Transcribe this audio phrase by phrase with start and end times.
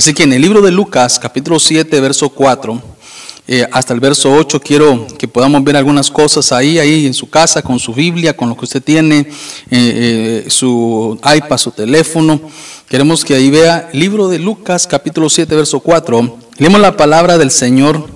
[0.00, 2.82] Así que en el libro de Lucas, capítulo 7, verso 4,
[3.46, 7.28] eh, hasta el verso 8, quiero que podamos ver algunas cosas ahí, ahí en su
[7.28, 9.26] casa, con su Biblia, con lo que usted tiene, eh,
[9.70, 12.40] eh, su iPad, su teléfono.
[12.88, 16.38] Queremos que ahí vea el libro de Lucas, capítulo 7, verso 4.
[16.56, 18.08] Leemos la palabra del Señor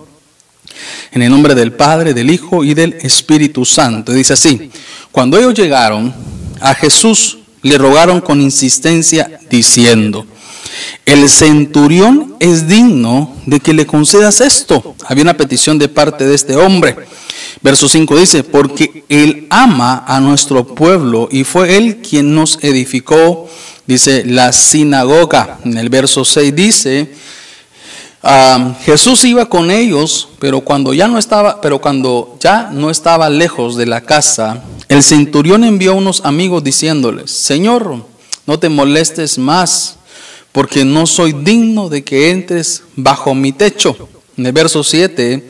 [1.13, 4.11] en el nombre del Padre, del Hijo y del Espíritu Santo.
[4.11, 4.71] Dice así,
[5.13, 6.15] cuando ellos llegaron
[6.61, 10.27] a Jesús, le rogaron con insistencia diciendo,
[11.07, 14.95] el centurión es digno de que le concedas esto.
[15.07, 16.97] Había una petición de parte de este hombre.
[17.63, 23.49] Verso 5 dice, porque él ama a nuestro pueblo y fue él quien nos edificó,
[23.87, 25.59] dice, la sinagoga.
[25.65, 27.15] En el verso 6 dice,
[28.23, 33.31] ah, Jesús iba con ellos, pero cuando ya no estaba, pero cuando ya no estaba
[33.31, 38.05] lejos de la casa, el centurión envió a unos amigos diciéndoles, Señor,
[38.47, 39.97] no te molestes más
[40.55, 44.09] porque no soy digno de que entres bajo mi techo.
[44.39, 45.43] En el verso 7,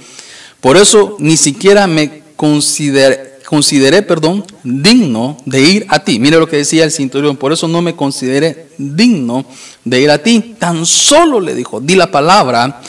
[0.63, 6.19] por eso ni siquiera me consideré, consideré, perdón, digno de ir a ti.
[6.19, 9.45] Mire lo que decía el cinturón, por eso no me consideré digno
[9.85, 10.57] de ir a ti.
[10.59, 12.81] Tan solo le dijo, di la palabra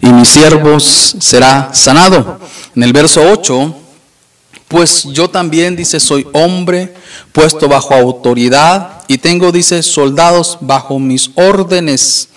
[0.00, 2.38] y mi siervo será sanado.
[2.76, 3.83] En el verso 8,
[4.74, 6.92] pues yo también, dice, soy hombre
[7.30, 12.28] puesto bajo autoridad y tengo, dice, soldados bajo mis órdenes.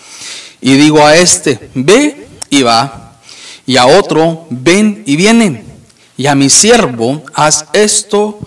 [0.62, 3.18] Y digo a este, ve y va,
[3.66, 5.66] y a otro, ven y viene,
[6.16, 8.38] y a mi siervo, haz esto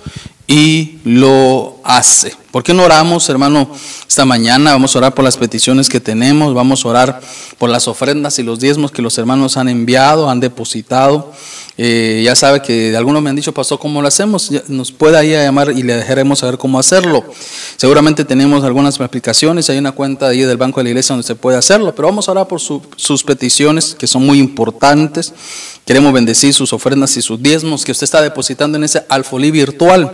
[0.47, 2.37] y lo hace.
[2.53, 3.71] ¿Por qué no oramos, hermano,
[4.09, 4.71] esta mañana?
[4.73, 7.21] Vamos a orar por las peticiones que tenemos, vamos a orar
[7.59, 11.33] por las ofrendas y los diezmos que los hermanos han enviado, han depositado.
[11.83, 14.51] Eh, ya sabe que algunos me han dicho, pasó ¿cómo lo hacemos?
[14.69, 17.25] Nos puede ahí llamar y le dejaremos saber cómo hacerlo.
[17.79, 21.37] Seguramente tenemos algunas explicaciones, hay una cuenta ahí del Banco de la Iglesia donde se
[21.37, 25.33] puede hacerlo, pero vamos a orar por sus peticiones que son muy importantes.
[25.87, 30.13] Queremos bendecir sus ofrendas y sus diezmos que usted está depositando en ese alfolí virtual.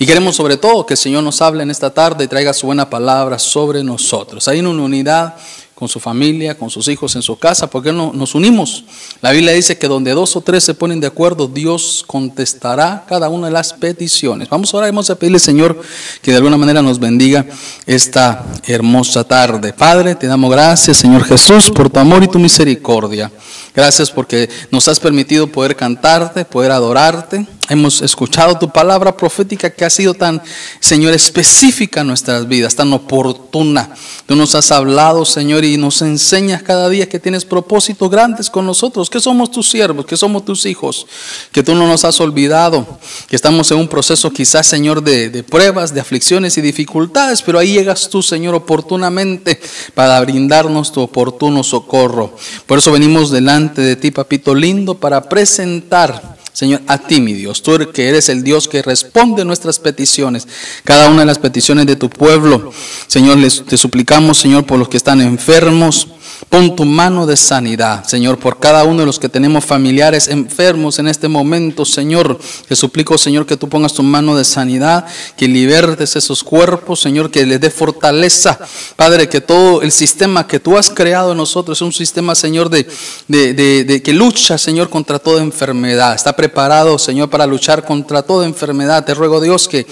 [0.00, 2.66] Y queremos sobre todo que el Señor nos hable en esta tarde y traiga su
[2.66, 4.48] buena palabra sobre nosotros.
[4.48, 5.36] Hay una unidad
[5.76, 8.84] con su familia, con sus hijos en su casa, porque no nos unimos.
[9.20, 13.28] La Biblia dice que donde dos o tres se ponen de acuerdo, Dios contestará cada
[13.28, 14.48] una de las peticiones.
[14.48, 15.78] Vamos a orar, vamos a pedirle, Señor,
[16.22, 17.44] que de alguna manera nos bendiga
[17.84, 19.74] esta hermosa tarde.
[19.74, 23.30] Padre, te damos gracias, Señor Jesús, por tu amor y tu misericordia.
[23.74, 27.46] Gracias porque nos has permitido poder cantarte, poder adorarte.
[27.68, 30.40] Hemos escuchado tu palabra profética que ha sido tan,
[30.78, 33.90] Señor, específica en nuestras vidas, tan oportuna.
[34.26, 38.66] Tú nos has hablado, Señor, y nos enseñas cada día que tienes propósitos grandes con
[38.66, 41.08] nosotros, que somos tus siervos, que somos tus hijos,
[41.50, 42.86] que tú no nos has olvidado,
[43.28, 47.58] que estamos en un proceso quizás, Señor, de, de pruebas, de aflicciones y dificultades, pero
[47.58, 49.60] ahí llegas tú, Señor, oportunamente
[49.94, 52.36] para brindarnos tu oportuno socorro.
[52.66, 57.62] Por eso venimos delante de ti, papito lindo, para presentar, Señor, a ti, mi Dios.
[57.62, 60.48] Tú que eres el Dios que responde nuestras peticiones,
[60.84, 62.72] cada una de las peticiones de tu pueblo.
[63.08, 66.08] Señor, les, te suplicamos, Señor, por los que están enfermos,
[66.48, 70.98] Pon tu mano de sanidad, Señor, por cada uno de los que tenemos familiares enfermos
[71.00, 72.38] en este momento, Señor.
[72.68, 75.06] Te suplico, Señor, que tú pongas tu mano de sanidad,
[75.36, 78.60] que libertes esos cuerpos, Señor, que les dé fortaleza.
[78.94, 82.70] Padre, que todo el sistema que tú has creado en nosotros es un sistema, Señor,
[82.70, 82.86] de,
[83.26, 86.14] de que lucha, Señor, contra toda enfermedad.
[86.14, 89.04] Está preparado, Señor, para luchar contra toda enfermedad.
[89.04, 89.84] Te ruego, Dios, que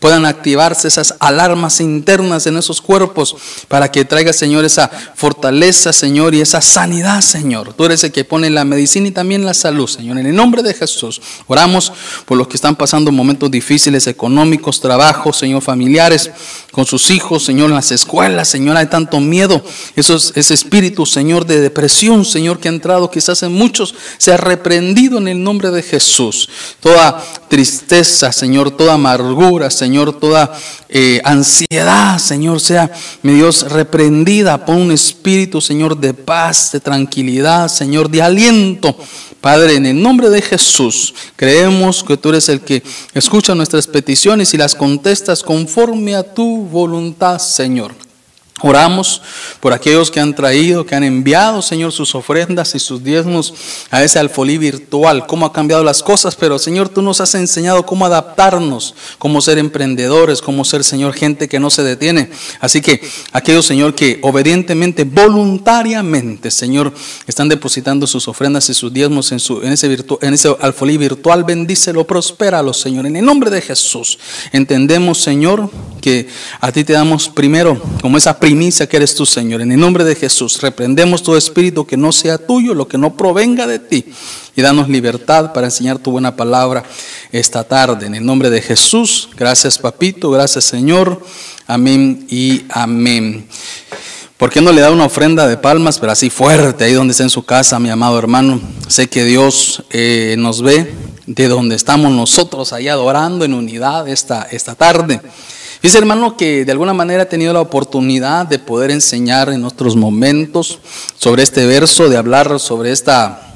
[0.00, 3.36] puedan activarse esas alarmas internas en esos cuerpos
[3.68, 7.74] para que traiga, Señor, esa fortaleza, Señor, y esa sanidad, Señor.
[7.74, 10.18] Tú eres el que pone la medicina y también la salud, Señor.
[10.18, 11.92] En el nombre de Jesús, oramos
[12.24, 16.30] por los que están pasando momentos difíciles económicos, trabajos, Señor, familiares,
[16.72, 19.62] con sus hijos, Señor, en las escuelas, Señor, hay tanto miedo.
[19.94, 25.18] ese espíritu, Señor, de depresión, Señor, que ha entrado quizás en muchos, se ha reprendido
[25.18, 26.48] en el nombre de Jesús.
[26.80, 30.52] Toda tristeza, Señor, toda amargura, Señor, toda
[30.88, 32.90] eh, ansiedad, Señor, sea,
[33.22, 34.64] mi Dios, reprendida.
[34.64, 38.96] por un espíritu, Señor, de paz, de tranquilidad, Señor, de aliento.
[39.40, 42.82] Padre, en el nombre de Jesús, creemos que tú eres el que
[43.14, 47.94] escucha nuestras peticiones y las contestas conforme a tu voluntad, Señor.
[48.62, 49.22] Oramos
[49.60, 53.54] por aquellos que han traído, que han enviado, Señor, sus ofrendas y sus diezmos
[53.90, 57.84] a ese alfolí virtual, cómo ha cambiado las cosas, pero Señor, tú nos has enseñado
[57.86, 62.30] cómo adaptarnos, cómo ser emprendedores, cómo ser, Señor, gente que no se detiene.
[62.60, 63.00] Así que
[63.32, 66.92] aquellos, Señor, que obedientemente, voluntariamente, Señor,
[67.26, 70.96] están depositando sus ofrendas y sus diezmos en, su, en, ese, virtu, en ese alfolí
[70.96, 74.18] virtual, bendícelo, prospéralo, Señor, en el nombre de Jesús.
[74.52, 75.70] Entendemos, Señor,
[76.00, 76.28] que
[76.60, 79.60] a ti te damos primero, como esa primicia que eres tú, Señor.
[79.60, 83.16] En el nombre de Jesús, reprendemos todo espíritu que no sea tuyo, lo que no
[83.16, 84.06] provenga de ti.
[84.56, 86.82] Y danos libertad para enseñar tu buena palabra
[87.30, 88.06] esta tarde.
[88.06, 91.22] En el nombre de Jesús, gracias papito, gracias Señor.
[91.68, 93.46] Amén y amén.
[94.36, 97.22] ¿Por qué no le da una ofrenda de palmas, pero así fuerte, ahí donde está
[97.22, 98.60] en su casa, mi amado hermano?
[98.88, 100.92] Sé que Dios eh, nos ve
[101.28, 105.20] de donde estamos nosotros ahí adorando en unidad esta, esta tarde.
[105.82, 109.96] Dice hermano que de alguna manera he tenido la oportunidad de poder enseñar en otros
[109.96, 110.78] momentos
[111.16, 113.54] sobre este verso, de hablar sobre esta,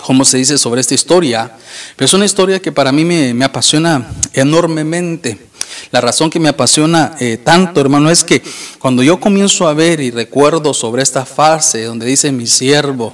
[0.00, 1.54] ¿cómo se dice?, sobre esta historia.
[1.96, 5.49] Pero es una historia que para mí me, me apasiona enormemente.
[5.90, 8.42] La razón que me apasiona eh, tanto, hermano, es que
[8.78, 13.12] cuando yo comienzo a ver y recuerdo sobre esta fase donde dice mi siervo,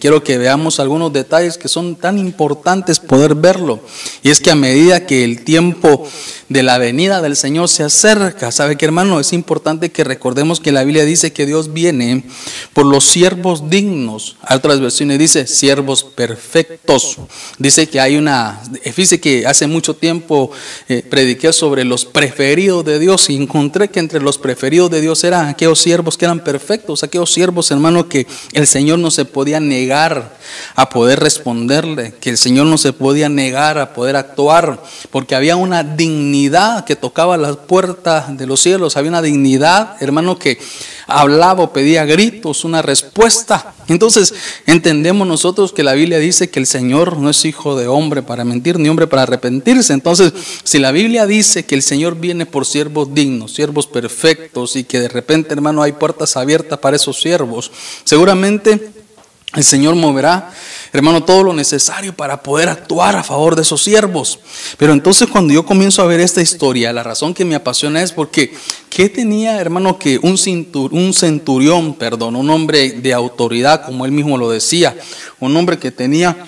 [0.00, 3.80] quiero que veamos algunos detalles que son tan importantes poder verlo.
[4.22, 6.06] Y es que a medida que el tiempo
[6.48, 9.18] de la venida del Señor se acerca, ¿sabe qué, hermano?
[9.20, 12.24] Es importante que recordemos que la Biblia dice que Dios viene
[12.72, 14.36] por los siervos dignos.
[14.48, 17.16] Otras versiones dice siervos perfectos.
[17.58, 20.50] Dice que hay una, fíjese que hace mucho tiempo
[20.88, 25.22] eh, prediqué sobre los preferidos de Dios y encontré que entre los preferidos de Dios
[25.22, 29.60] eran aquellos siervos que eran perfectos, aquellos siervos, hermano, que el Señor no se podía
[29.60, 30.36] negar
[30.74, 35.56] a poder responderle, que el Señor no se podía negar a poder actuar, porque había
[35.56, 40.58] una dignidad que tocaba las puertas de los cielos, había una dignidad, hermano, que
[41.06, 43.74] hablaba o pedía gritos, una respuesta.
[43.88, 44.34] Entonces
[44.66, 48.44] entendemos nosotros que la Biblia dice que el Señor no es hijo de hombre para
[48.44, 49.92] mentir, ni hombre para arrepentirse.
[49.92, 54.84] Entonces, si la Biblia dice que el Señor viene por siervos dignos, siervos perfectos, y
[54.84, 57.70] que de repente, hermano, hay puertas abiertas para esos siervos,
[58.04, 58.90] seguramente
[59.54, 60.52] el Señor moverá,
[60.94, 64.38] hermano, todo lo necesario para poder actuar a favor de esos siervos.
[64.78, 68.12] Pero entonces cuando yo comienzo a ver esta historia, la razón que me apasiona es
[68.12, 68.54] porque,
[68.90, 70.38] ¿qué tenía, hermano, que un,
[70.92, 74.96] un centurión, perdón, un hombre de autoridad, como él mismo lo decía,
[75.40, 76.46] un hombre que tenía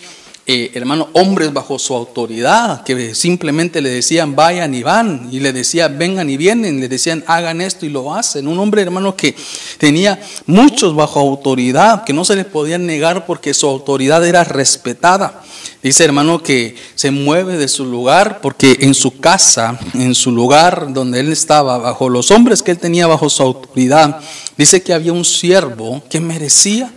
[0.48, 5.52] eh, hermano, hombres bajo su autoridad, que simplemente le decían vayan y van, y le
[5.52, 8.46] decían vengan y vienen, le decían hagan esto y lo hacen.
[8.46, 9.34] Un hombre, hermano, que
[9.78, 15.42] tenía muchos bajo autoridad, que no se les podía negar porque su autoridad era respetada.
[15.82, 20.92] Dice, hermano, que se mueve de su lugar porque en su casa, en su lugar
[20.92, 24.20] donde él estaba, bajo los hombres que él tenía bajo su autoridad,
[24.56, 26.92] dice que había un siervo que merecía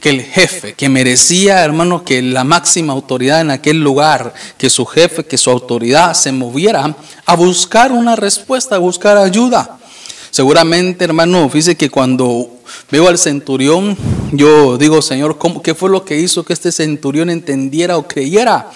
[0.00, 4.86] que el jefe, que merecía, hermano, que la máxima autoridad en aquel lugar, que su
[4.86, 9.78] jefe, que su autoridad se moviera a buscar una respuesta, a buscar ayuda.
[10.30, 12.48] Seguramente, hermano, fíjese que cuando
[12.90, 13.96] veo al centurión,
[14.32, 18.70] yo digo, Señor, ¿cómo, ¿qué fue lo que hizo que este centurión entendiera o creyera?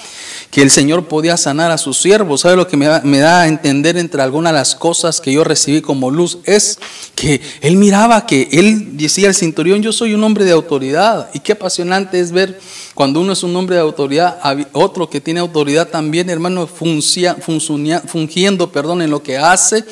[0.55, 2.43] Que el Señor podía sanar a sus siervos.
[2.43, 5.81] ¿Sabe lo que me da, a entender entre algunas de las cosas que yo recibí
[5.81, 6.39] como luz?
[6.45, 6.79] Es
[7.17, 11.29] que él miraba que él decía al cinturón, yo soy un hombre de autoridad.
[11.35, 12.61] Y qué apasionante es ver
[12.95, 14.39] cuando uno es un hombre de autoridad,
[14.71, 19.85] otro que tiene autoridad también, hermano, fungiendo perdón, en lo que hace.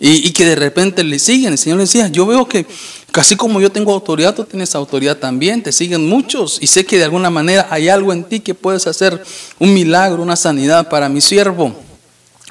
[0.00, 1.52] Y, y, que de repente le siguen.
[1.52, 2.66] El Señor le decía, yo veo que
[3.14, 6.98] Casi como yo tengo autoridad, tú tienes autoridad también, te siguen muchos y sé que
[6.98, 9.22] de alguna manera hay algo en ti que puedes hacer
[9.60, 11.76] un milagro, una sanidad para mi siervo.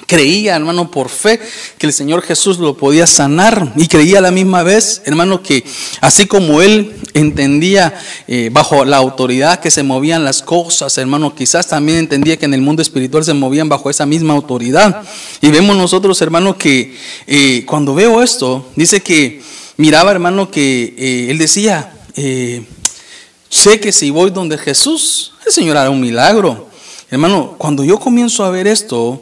[0.07, 1.41] Creía, hermano, por fe
[1.77, 5.65] que el Señor Jesús lo podía sanar y creía a la misma vez, hermano, que
[5.99, 7.93] así como él entendía
[8.29, 12.53] eh, bajo la autoridad que se movían las cosas, hermano, quizás también entendía que en
[12.53, 15.03] el mundo espiritual se movían bajo esa misma autoridad.
[15.41, 16.95] Y vemos nosotros, hermano, que
[17.27, 19.41] eh, cuando veo esto, dice que
[19.77, 22.65] miraba, hermano, que eh, él decía, eh,
[23.49, 26.69] sé que si voy donde Jesús, el Señor hará un milagro.
[27.09, 29.21] Hermano, cuando yo comienzo a ver esto,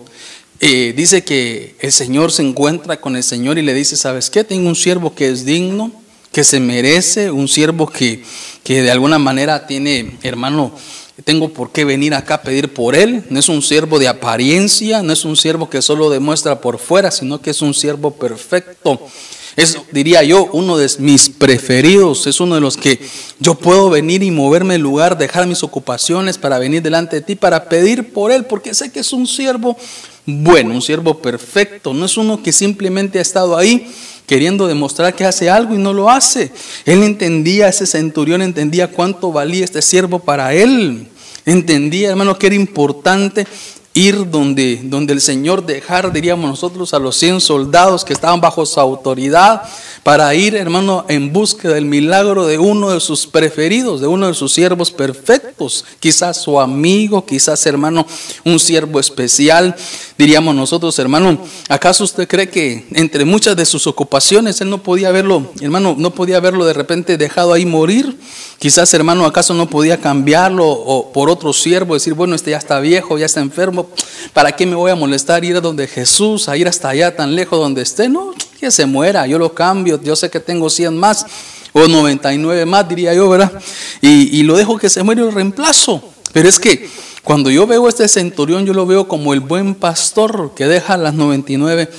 [0.60, 4.44] eh, dice que el Señor se encuentra con el Señor y le dice, ¿sabes qué?
[4.44, 5.92] Tengo un siervo que es digno,
[6.32, 8.24] que se merece, un siervo que,
[8.64, 10.74] que de alguna manera tiene, hermano,
[11.26, 13.24] tengo por qué venir acá a pedir por él.
[13.30, 17.12] No es un siervo de apariencia, no es un siervo que solo demuestra por fuera,
[17.12, 19.00] sino que es un siervo perfecto
[19.56, 22.28] es, diría yo, uno de mis preferidos.
[22.28, 23.00] Es uno de los que
[23.40, 27.36] yo puedo venir y moverme el lugar, dejar mis ocupaciones para venir delante de ti,
[27.36, 29.78] para pedir por él, porque sé que es un siervo
[30.26, 31.94] bueno, un siervo perfecto.
[31.94, 33.88] No es uno que simplemente ha estado ahí
[34.26, 36.52] queriendo demostrar que hace algo y no lo hace.
[36.86, 41.08] Él entendía, ese centurión entendía cuánto valía este siervo para él.
[41.46, 43.48] Entendía, hermano, que era importante
[43.94, 48.66] ir donde, donde el Señor dejar, diríamos nosotros, a los 100 soldados que estaban bajo
[48.66, 49.64] su autoridad
[50.04, 54.34] para ir, hermano, en busca del milagro de uno de sus preferidos, de uno de
[54.34, 58.08] sus siervos perfectos, quizás su amigo, quizás, hermano,
[58.46, 59.76] un siervo especial.
[60.18, 65.12] diríamos nosotros, hermano, ¿acaso usted cree que entre muchas de sus ocupaciones él no podía
[65.12, 68.18] verlo, hermano, no podía verlo de repente dejado ahí morir?
[68.62, 72.80] Quizás, hermano, ¿acaso no podía cambiarlo o por otro siervo, decir, bueno, este ya está
[72.80, 73.88] viejo, ya está enfermo,
[74.34, 77.34] ¿para qué me voy a molestar ir a donde Jesús, a ir hasta allá tan
[77.34, 78.08] lejos donde esté?
[78.08, 81.26] No, que se muera, yo lo cambio, yo sé que tengo 100 más
[81.74, 83.52] o 99 más, diría yo, ¿verdad?
[84.00, 86.00] Y, y lo dejo que se muera y lo reemplazo.
[86.32, 86.88] Pero es que
[87.24, 91.16] cuando yo veo este centurión, yo lo veo como el buen pastor que deja las
[91.16, 91.90] 99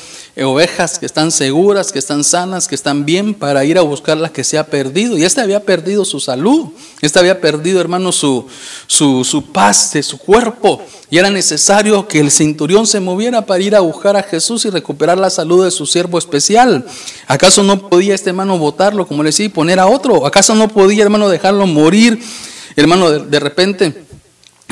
[0.40, 4.30] ovejas que están seguras, que están sanas, que están bien para ir a buscar la
[4.30, 5.18] que se ha perdido.
[5.18, 6.68] Y este había perdido su salud,
[7.02, 8.46] este había perdido, hermano, su,
[8.86, 10.82] su, su paz de su cuerpo.
[11.10, 14.70] Y era necesario que el centurión se moviera para ir a buscar a Jesús y
[14.70, 16.86] recuperar la salud de su siervo especial.
[17.26, 20.24] ¿Acaso no podía este hermano votarlo, como le decía, y poner a otro?
[20.24, 22.18] ¿Acaso no podía, hermano, dejarlo morir?
[22.74, 23.92] Hermano, de repente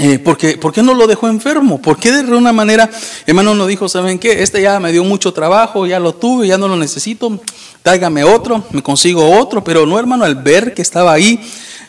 [0.03, 1.83] eh, porque, ¿Por qué no lo dejó enfermo?
[1.83, 2.89] ¿Por qué de alguna manera,
[3.27, 4.43] hermano, no dijo, ¿saben qué?
[4.43, 7.39] Este ya me dio mucho trabajo, ya lo tuve, ya no lo necesito,
[7.83, 11.39] tráigame otro, me consigo otro, pero no, hermano, al ver que estaba ahí,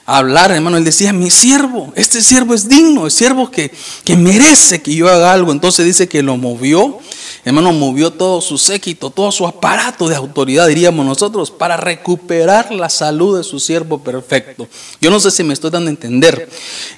[0.05, 3.71] hablar, hermano, él decía, mi siervo, este siervo es digno, es siervo que,
[4.03, 5.53] que merece que yo haga algo.
[5.53, 6.99] Entonces dice que lo movió
[7.43, 12.89] hermano, movió todo su séquito, todo su aparato de autoridad, diríamos nosotros, para recuperar la
[12.89, 14.67] salud de su siervo perfecto.
[14.99, 16.49] Yo no sé si me estoy dando a entender.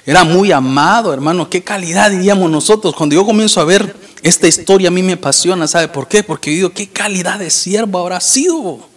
[0.06, 1.48] Era muy amado, hermano.
[1.48, 2.94] Qué calidad diríamos nosotros.
[2.94, 5.66] Cuando yo comienzo a ver esta historia, a mí me apasiona.
[5.66, 6.22] ¿Sabe por qué?
[6.22, 8.93] Porque digo, qué calidad de siervo habrá sido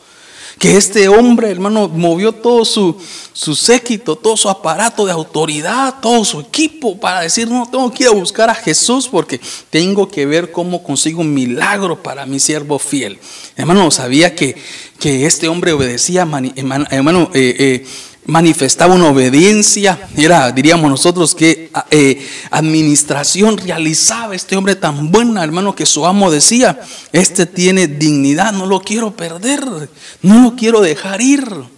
[0.58, 2.98] que este hombre, hermano, movió todo su,
[3.34, 8.04] su séquito, todo su aparato de autoridad, todo su equipo para decir, no, tengo que
[8.04, 12.40] ir a buscar a Jesús porque tengo que ver cómo consigo un milagro para mi
[12.40, 13.20] siervo fiel.
[13.56, 14.56] Hermano, sabía que,
[15.00, 17.86] que este hombre obedecía, hermano, eh, eh,
[18.27, 25.74] manifestaba una obediencia, era, diríamos nosotros, que eh, administración realizaba este hombre tan buena, hermano,
[25.74, 26.79] que su amo decía,
[27.13, 29.89] este tiene dignidad, no lo quiero perder,
[30.22, 31.76] no lo quiero dejar ir.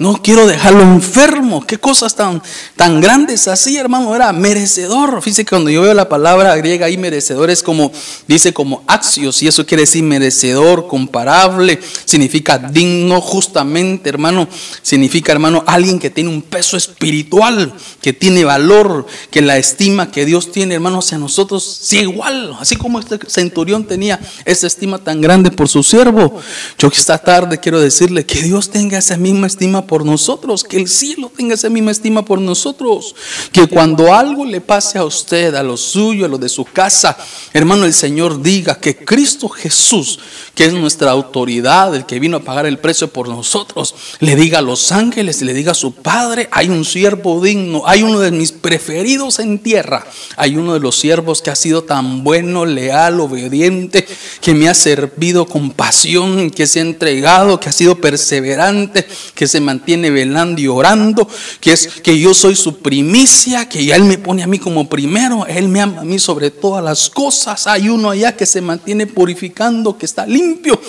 [0.00, 1.66] No quiero dejarlo enfermo.
[1.66, 2.42] Qué cosas tan,
[2.74, 4.16] tan grandes así, hermano.
[4.16, 5.20] Era merecedor.
[5.20, 7.92] Fíjese que cuando yo veo la palabra griega ahí, merecedor es como,
[8.26, 14.48] dice como axios, y eso quiere decir merecedor, comparable, significa digno, justamente, hermano.
[14.80, 20.24] Significa, hermano, alguien que tiene un peso espiritual, que tiene valor, que la estima que
[20.24, 22.56] Dios tiene, hermano, hacia nosotros, sí, igual.
[22.58, 26.40] Así como este centurión tenía esa estima tan grande por su siervo.
[26.78, 30.86] Yo esta tarde quiero decirle que Dios tenga esa misma estima por nosotros, que el
[30.86, 33.12] cielo tenga esa misma estima por nosotros,
[33.50, 37.16] que cuando algo le pase a usted, a lo suyo, a lo de su casa,
[37.52, 40.20] hermano, el Señor diga que Cristo Jesús,
[40.54, 44.60] que es nuestra autoridad, el que vino a pagar el precio por nosotros, le diga
[44.60, 48.30] a los ángeles, le diga a su Padre, hay un siervo digno, hay uno de
[48.30, 50.06] mis preferidos en tierra,
[50.36, 54.06] hay uno de los siervos que ha sido tan bueno, leal, obediente,
[54.40, 59.04] que me ha servido con pasión, que se ha entregado, que ha sido perseverante,
[59.34, 61.28] que se mantiene tiene velando y orando,
[61.60, 65.46] que es que yo soy su primicia, que Él me pone a mí como primero,
[65.46, 67.66] Él me ama a mí sobre todas las cosas.
[67.66, 70.80] Hay uno allá que se mantiene purificando, que está limpio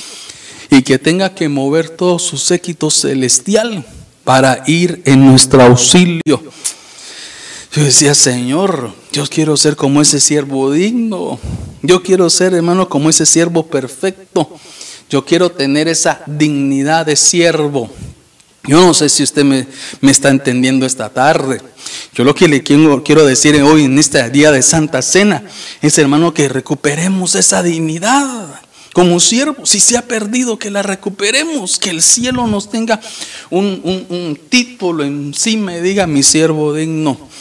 [0.69, 3.83] y que tenga que mover todo su séquito celestial
[4.23, 6.41] para ir en nuestro auxilio.
[7.73, 11.39] Yo decía, Señor, yo quiero ser como ese siervo digno.
[11.81, 14.49] Yo quiero ser, hermano, como ese siervo perfecto.
[15.09, 17.89] Yo quiero tener esa dignidad de siervo.
[18.63, 19.67] Yo no sé si usted me,
[20.01, 21.61] está entendiendo esta tarde.
[22.13, 25.43] Yo lo que le quiero, quiero decir hoy en este día de Santa Cena
[25.81, 28.61] es, hermano, que recuperemos esa dignidad
[28.93, 29.65] como siervo.
[29.65, 33.01] Si se ha perdido, que la recuperemos, que el cielo nos tenga
[33.49, 37.31] un, un título encima y diga mi siervo digno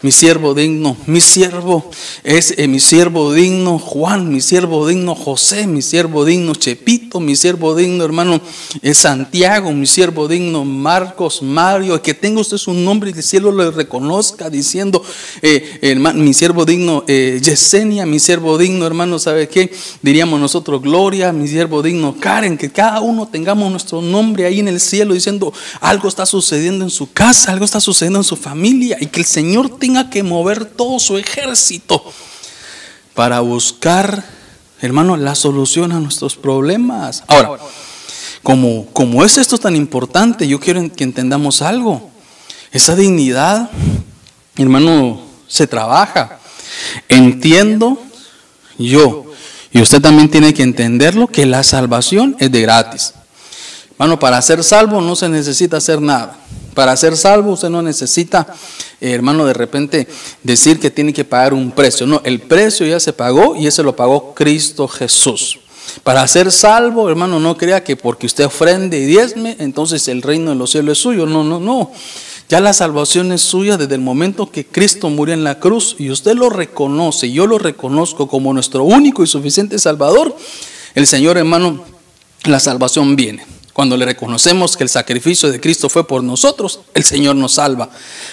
[0.00, 1.90] mi siervo digno, mi siervo
[2.22, 7.34] es eh, mi siervo digno Juan, mi siervo digno José, mi siervo digno Chepito, mi
[7.34, 8.40] siervo digno hermano
[8.80, 13.24] es Santiago, mi siervo digno Marcos, Mario, que tenga usted su nombre y que el
[13.24, 15.02] cielo le reconozca diciendo,
[15.42, 19.72] eh, mi siervo digno eh, Yesenia, mi siervo digno hermano, ¿sabe qué?
[20.00, 24.68] Diríamos nosotros Gloria, mi siervo digno Karen, que cada uno tengamos nuestro nombre ahí en
[24.68, 28.96] el cielo diciendo, algo está sucediendo en su casa, algo está sucediendo en su familia
[29.00, 32.04] y que el Señor te tenga que mover todo su ejército
[33.14, 34.22] para buscar,
[34.82, 37.24] hermano, la solución a nuestros problemas.
[37.26, 37.52] Ahora,
[38.42, 42.10] como, como es esto tan importante, yo quiero que entendamos algo.
[42.70, 43.70] Esa dignidad,
[44.58, 46.38] hermano, se trabaja.
[47.08, 47.98] Entiendo
[48.76, 49.24] yo,
[49.72, 53.14] y usted también tiene que entenderlo, que la salvación es de gratis.
[53.92, 56.36] Hermano, para ser salvo no se necesita hacer nada.
[56.78, 58.46] Para ser salvo usted no necesita,
[59.00, 60.06] eh, hermano, de repente
[60.44, 62.06] decir que tiene que pagar un precio.
[62.06, 65.58] No, el precio ya se pagó y ese lo pagó Cristo Jesús.
[66.04, 70.50] Para ser salvo, hermano, no crea que porque usted ofrende y diezme, entonces el reino
[70.50, 71.26] de los cielos es suyo.
[71.26, 71.90] No, no, no.
[72.48, 76.10] Ya la salvación es suya desde el momento que Cristo murió en la cruz y
[76.10, 80.36] usted lo reconoce, yo lo reconozco como nuestro único y suficiente Salvador.
[80.94, 81.82] El Señor, hermano,
[82.44, 83.57] la salvación viene.
[83.78, 87.88] Cuando le reconocemos que el sacrificio de Cristo fue por nosotros, el Señor nos salva.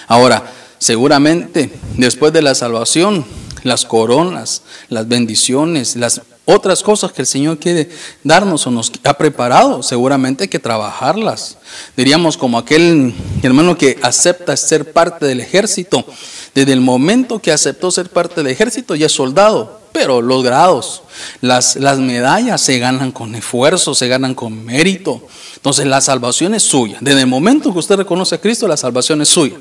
[0.07, 3.23] Ahora, seguramente después de la salvación,
[3.61, 7.91] las coronas, las bendiciones, las otras cosas que el Señor quiere
[8.23, 11.59] darnos o nos ha preparado, seguramente hay que trabajarlas.
[11.95, 16.07] Diríamos como aquel hermano que acepta ser parte del ejército.
[16.55, 21.03] Desde el momento que aceptó ser parte del ejército ya es soldado, pero los grados,
[21.39, 25.25] las, las medallas se ganan con esfuerzo, se ganan con mérito.
[25.55, 26.97] Entonces la salvación es suya.
[26.99, 29.55] Desde el momento que usted reconoce a Cristo, la salvación es suya.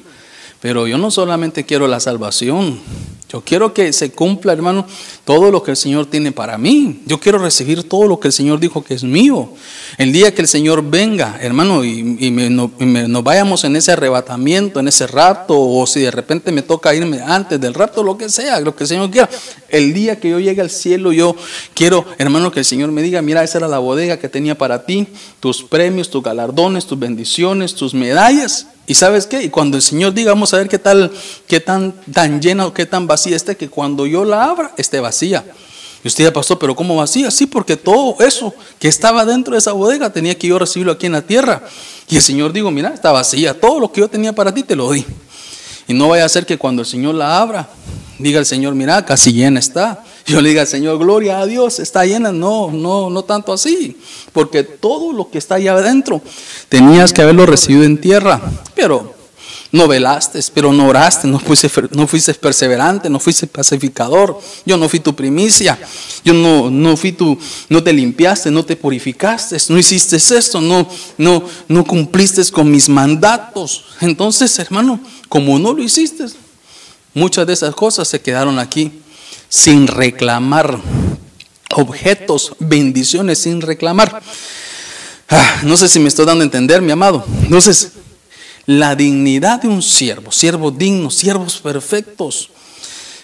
[0.61, 2.81] Pero yo no solamente quiero la salvación,
[3.35, 4.87] yo quiero que se cumpla, hermano,
[5.25, 7.03] todo lo que el Señor tiene para mí.
[7.05, 9.49] Yo quiero recibir todo lo que el Señor dijo que es mío.
[9.99, 15.09] El día que el Señor venga, hermano, y, nos vayamos en ese arrebatamiento, en ese
[15.09, 18.77] rapto, o si de repente me toca irme antes del rapto, lo que sea, lo
[18.77, 19.29] que el Señor quiera.
[19.69, 21.35] El día que yo llegue al cielo, yo
[21.75, 24.87] quiero, hermano, que el Señor me diga, mira, esa era la bodega que tenía para
[24.87, 25.09] ti,
[25.41, 28.69] tus premios, tus galardones, tus bendiciones, tus medallas.
[28.87, 29.43] ¿Y sabes qué?
[29.43, 31.11] Y cuando el Señor diga, vamos a ver qué tal,
[31.47, 35.01] qué tan, tan llena o qué tan vacía esté, que cuando yo la abra, esté
[35.01, 35.45] vacía.
[36.05, 37.31] Y usted ya pasó, pero ¿cómo vacía?
[37.31, 41.07] Sí, porque todo eso que estaba dentro de esa bodega tenía que yo recibirlo aquí
[41.07, 41.63] en la tierra.
[42.11, 44.77] Y el Señor dijo, mira, está vacía, todo lo que yo tenía para ti te
[44.77, 45.07] lo di.
[45.89, 47.71] Y no vaya a ser que cuando el Señor la abra,
[48.19, 50.05] diga el Señor, mira, casi llena está.
[50.27, 52.33] Yo le diga, Señor, gloria a Dios, está llena.
[52.33, 53.97] No, no, no tanto así.
[54.33, 56.23] Porque todo lo que está allá adentro
[56.69, 58.41] tenías que haberlo recibido en tierra.
[58.75, 59.14] Pero
[59.75, 64.39] no velaste, pero no oraste, no fuiste, no fuiste perseverante, no fuiste pacificador.
[64.65, 65.77] Yo no fui tu primicia.
[66.25, 67.37] Yo no, no fui tu,
[67.69, 72.89] no te limpiaste, no te purificaste, no hiciste esto, no, no, no cumpliste con mis
[72.89, 73.87] mandatos.
[74.01, 76.27] Entonces, hermano, como no lo hiciste,
[77.13, 78.93] muchas de esas cosas se quedaron aquí
[79.49, 80.79] sin reclamar.
[81.75, 84.23] Objetos, bendiciones sin reclamar.
[85.29, 87.25] Ah, no sé si me estoy dando a entender, mi amado.
[87.43, 87.91] Entonces,
[88.67, 92.51] la dignidad de un siervo, siervo digno, siervos perfectos.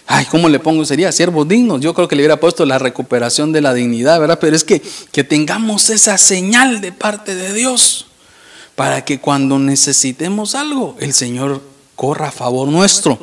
[0.07, 0.83] Ay, ¿cómo le pongo?
[0.83, 1.79] Sería siervos dignos.
[1.81, 4.39] Yo creo que le hubiera puesto la recuperación de la dignidad, ¿verdad?
[4.39, 8.07] Pero es que, que tengamos esa señal de parte de Dios
[8.75, 11.61] para que cuando necesitemos algo, el Señor
[11.95, 13.17] corra a favor nuestro.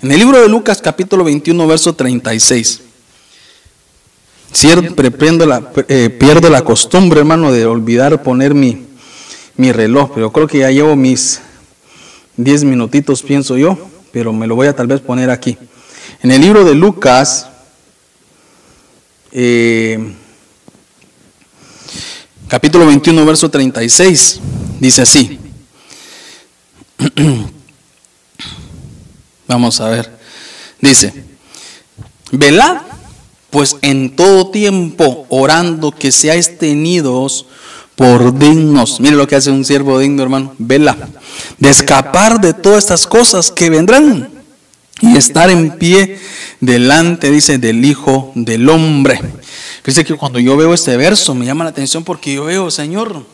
[0.00, 2.82] En el libro de Lucas capítulo 21, verso 36.
[4.52, 5.10] Siempre
[5.46, 8.86] la, eh, pierdo la costumbre, hermano, de olvidar poner mi,
[9.56, 11.40] mi reloj, pero creo que ya llevo mis
[12.38, 13.76] 10 minutitos, pienso yo,
[14.12, 15.58] pero me lo voy a tal vez poner aquí.
[16.22, 17.48] En el libro de Lucas,
[19.32, 20.14] eh,
[22.46, 24.40] capítulo 21, verso 36,
[24.78, 25.38] dice así.
[29.48, 30.16] Vamos a ver.
[30.80, 31.12] Dice,
[32.30, 32.82] velad
[33.50, 37.46] pues en todo tiempo orando que seáis tenidos
[37.98, 39.00] por dignos.
[39.00, 40.54] Mire lo que hace un siervo digno, hermano.
[40.56, 40.96] Vela.
[41.58, 44.30] De escapar de todas estas cosas que vendrán
[45.00, 46.20] y estar en pie
[46.60, 49.20] delante, dice, del Hijo del Hombre.
[49.84, 53.26] Dice que cuando yo veo este verso me llama la atención porque yo veo, Señor,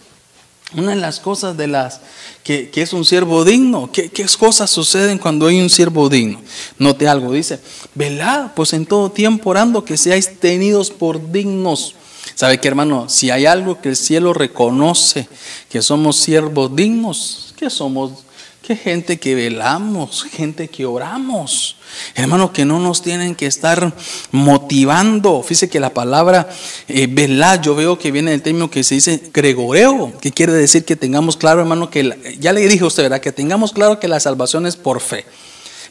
[0.74, 2.00] una de las cosas de las
[2.42, 6.40] que, es un siervo digno, ¿Qué, ¿qué, cosas suceden cuando hay un siervo digno?
[6.78, 7.60] Note algo, dice,
[7.94, 11.96] velad pues en todo tiempo orando que seáis tenidos por dignos.
[12.34, 13.08] ¿Sabe qué hermano?
[13.08, 15.28] Si hay algo que el cielo reconoce,
[15.68, 18.24] que somos siervos dignos, que somos
[18.66, 21.76] que gente que velamos, gente que oramos.
[22.14, 23.92] Hermano, que no nos tienen que estar
[24.32, 25.42] motivando.
[25.42, 26.48] Fíjese que la palabra
[26.88, 30.86] eh, velar, yo veo que viene del término que se dice gregoreo, que quiere decir
[30.86, 33.20] que tengamos claro, hermano, que ya le dije a usted, ¿verdad?
[33.20, 35.26] Que tengamos claro que la salvación es por fe.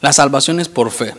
[0.02, 1.14] La salvación es por fe.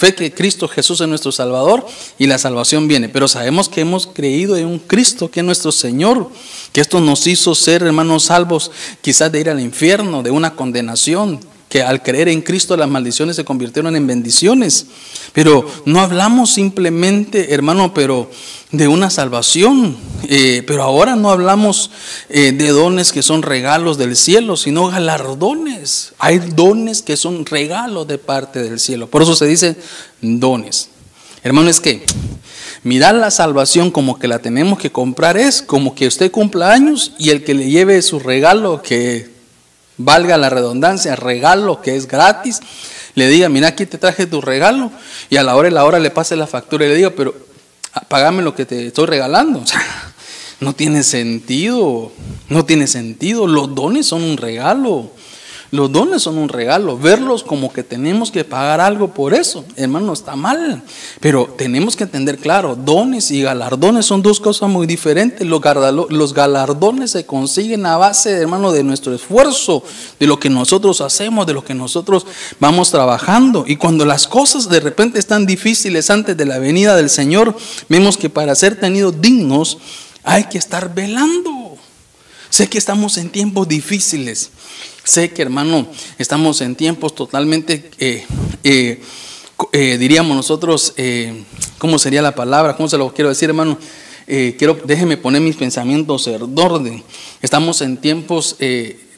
[0.00, 1.86] Fe que Cristo Jesús es nuestro Salvador
[2.18, 3.10] y la salvación viene.
[3.10, 6.30] Pero sabemos que hemos creído en un Cristo que es nuestro Señor,
[6.72, 8.70] que esto nos hizo ser hermanos salvos
[9.02, 11.38] quizás de ir al infierno, de una condenación,
[11.70, 14.86] que al creer en Cristo las maldiciones se convirtieron en bendiciones.
[15.32, 18.28] Pero no hablamos simplemente, hermano, pero
[18.72, 19.96] de una salvación.
[20.28, 21.92] Eh, pero ahora no hablamos
[22.28, 26.12] eh, de dones que son regalos del cielo, sino galardones.
[26.18, 29.06] Hay dones que son regalos de parte del cielo.
[29.06, 29.76] Por eso se dice
[30.20, 30.88] dones.
[31.44, 32.04] Hermano, es que
[32.82, 37.12] mirar la salvación como que la tenemos que comprar es como que usted cumpla años
[37.16, 39.39] y el que le lleve su regalo que
[40.04, 42.60] valga la redundancia, regalo que es gratis,
[43.14, 44.90] le diga, mira, aquí te traje tu regalo,
[45.28, 47.34] y a la hora y la hora le pase la factura y le diga, pero
[48.08, 49.60] pagame lo que te estoy regalando.
[49.60, 49.82] O sea,
[50.60, 52.12] no tiene sentido,
[52.48, 53.46] no tiene sentido.
[53.46, 55.10] Los dones son un regalo.
[55.72, 56.98] Los dones son un regalo.
[56.98, 60.82] Verlos como que tenemos que pagar algo por eso, hermano, está mal.
[61.20, 65.46] Pero tenemos que entender claro, dones y galardones son dos cosas muy diferentes.
[65.46, 69.84] Los galardones se consiguen a base, hermano, de nuestro esfuerzo,
[70.18, 72.26] de lo que nosotros hacemos, de lo que nosotros
[72.58, 73.64] vamos trabajando.
[73.64, 77.56] Y cuando las cosas de repente están difíciles antes de la venida del Señor,
[77.88, 79.78] vemos que para ser tenidos dignos
[80.24, 81.76] hay que estar velando.
[82.48, 84.50] Sé que estamos en tiempos difíciles.
[85.04, 85.86] Sé que, hermano,
[86.18, 88.24] estamos en tiempos totalmente, eh,
[88.62, 89.02] eh,
[89.72, 90.94] eh, diríamos nosotros,
[91.78, 92.76] ¿cómo sería la palabra?
[92.76, 93.78] ¿Cómo se lo quiero decir, hermano?
[94.26, 97.02] quiero, déjeme poner mis pensamientos en orden.
[97.42, 98.56] Estamos en tiempos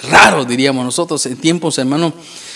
[0.09, 2.15] raros, diríamos nosotros, en tiempos, hermano,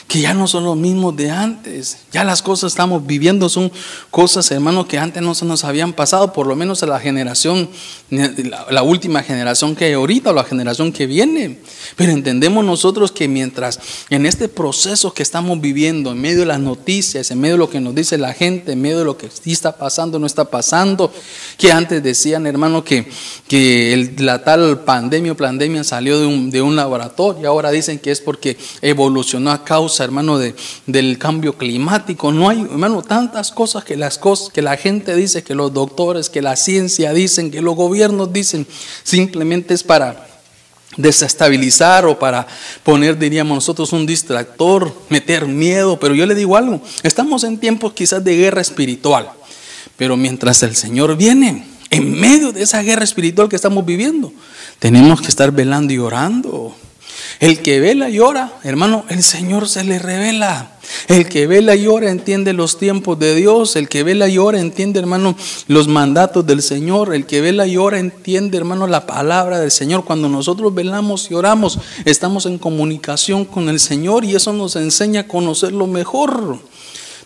[0.08, 1.98] que ya no son los mismos de antes.
[2.12, 3.72] Ya las cosas estamos viviendo son
[4.10, 7.68] cosas, hermano, que antes no se nos habían pasado, por lo menos a la generación,
[8.10, 11.58] la, última generación que hay ahorita o la generación que viene.
[11.96, 16.60] Pero entendemos nosotros que mientras en este proceso que estamos viviendo, en medio de las
[16.60, 19.28] noticias, en medio de lo que nos dice la gente, en medio de lo que
[19.28, 21.12] sí está pasando, no está pasando,
[21.58, 23.08] que antes decían, hermano, que,
[23.48, 28.12] que la tal pandemia o pandemia salió de un, de un laboratorio, ahora dicen que
[28.12, 30.54] es porque evolucionó a causa hermano, de,
[30.86, 32.32] del cambio climático.
[32.32, 36.30] No hay, hermano, tantas cosas que las cosas que la gente dice, que los doctores,
[36.30, 38.66] que la ciencia dicen, que los gobiernos dicen,
[39.02, 40.26] simplemente es para
[40.96, 42.46] desestabilizar o para
[42.82, 45.98] poner, diríamos nosotros, un distractor, meter miedo.
[45.98, 49.30] Pero yo le digo algo, estamos en tiempos quizás de guerra espiritual,
[49.96, 54.32] pero mientras el Señor viene, en medio de esa guerra espiritual que estamos viviendo,
[54.78, 56.74] tenemos que estar velando y orando.
[57.38, 60.70] El que vela y ora, hermano, el Señor se le revela.
[61.08, 63.76] El que vela y ora entiende los tiempos de Dios.
[63.76, 65.36] El que vela y ora entiende, hermano,
[65.68, 67.14] los mandatos del Señor.
[67.14, 70.04] El que vela y ora entiende, hermano, la palabra del Señor.
[70.04, 75.22] Cuando nosotros velamos y oramos, estamos en comunicación con el Señor y eso nos enseña
[75.22, 76.58] a conocerlo mejor.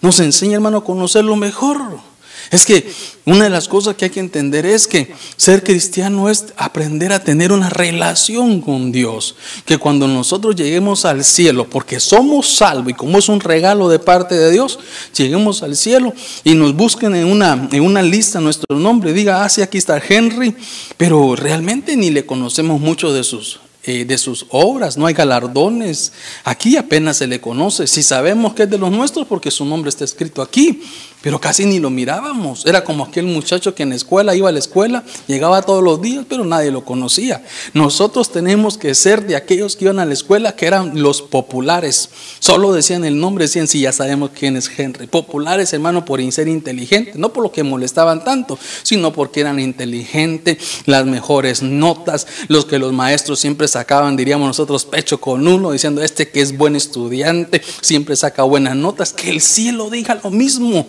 [0.00, 2.09] Nos enseña, hermano, a conocerlo mejor.
[2.50, 2.90] Es que
[3.26, 7.22] una de las cosas que hay que entender es que ser cristiano es aprender a
[7.22, 9.36] tener una relación con Dios.
[9.64, 14.00] Que cuando nosotros lleguemos al cielo, porque somos salvos y como es un regalo de
[14.00, 14.80] parte de Dios,
[15.16, 19.62] lleguemos al cielo y nos busquen en una, en una lista nuestro nombre, diga, ah,
[19.62, 20.56] aquí está Henry,
[20.96, 26.12] pero realmente ni le conocemos mucho de sus eh, de sus obras, no hay galardones.
[26.44, 27.86] Aquí apenas se le conoce.
[27.86, 30.82] Si sabemos que es de los nuestros, porque su nombre está escrito aquí,
[31.22, 32.64] pero casi ni lo mirábamos.
[32.66, 36.00] Era como aquel muchacho que en la escuela iba a la escuela, llegaba todos los
[36.00, 37.42] días, pero nadie lo conocía.
[37.74, 42.10] Nosotros tenemos que ser de aquellos que iban a la escuela, que eran los populares.
[42.38, 45.06] Solo decían el nombre, decían, si ya sabemos quién es Henry.
[45.06, 50.58] Populares, hermano, por ser inteligentes, no por lo que molestaban tanto, sino porque eran inteligentes,
[50.86, 56.02] las mejores notas, los que los maestros siempre sacaban, diríamos nosotros, pecho con uno, diciendo,
[56.02, 60.86] este que es buen estudiante, siempre saca buenas notas, que el cielo diga lo mismo.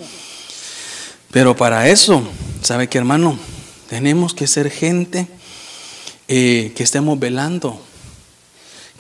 [1.32, 2.24] Pero para eso,
[2.62, 3.40] ¿sabe qué hermano?
[3.90, 5.28] Tenemos que ser gente
[6.28, 7.82] eh, que estemos velando,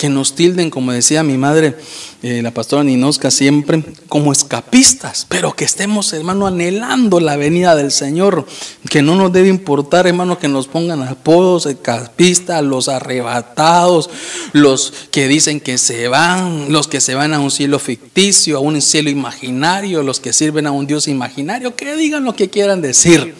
[0.01, 1.75] que nos tilden, como decía mi madre,
[2.23, 7.91] eh, la pastora Ninosca, siempre como escapistas, pero que estemos, hermano, anhelando la venida del
[7.91, 8.47] Señor,
[8.89, 14.09] que no nos debe importar, hermano, que nos pongan apodos, escapistas, los arrebatados,
[14.53, 18.59] los que dicen que se van, los que se van a un cielo ficticio, a
[18.59, 22.81] un cielo imaginario, los que sirven a un Dios imaginario, que digan lo que quieran
[22.81, 23.35] decir.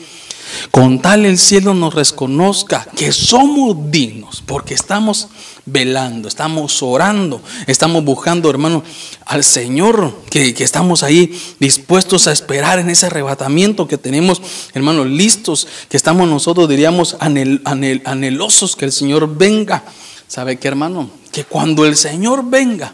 [0.71, 5.29] Con tal el cielo nos reconozca que somos dignos, porque estamos
[5.65, 8.83] velando, estamos orando, estamos buscando, hermano,
[9.25, 14.41] al Señor, que, estamos ahí dispuestos a esperar en ese arrebatamiento que tenemos,
[14.73, 19.83] hermanos, listos, que estamos nosotros, diríamos, anhelosos que el Señor venga.
[20.27, 21.09] ¿Sabe qué, hermano?
[21.31, 22.93] Que cuando el Señor venga,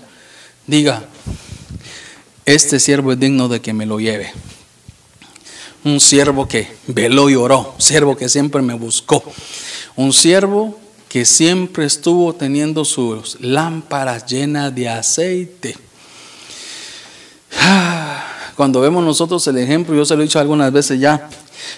[0.66, 1.04] diga,
[2.46, 4.32] este siervo es digno de que me lo lleve.
[5.88, 9.24] Un siervo que veló y oró, un siervo que siempre me buscó,
[9.96, 15.78] un siervo que siempre estuvo teniendo sus lámparas llenas de aceite.
[18.58, 21.30] Cuando vemos nosotros el ejemplo, yo se lo he dicho algunas veces ya,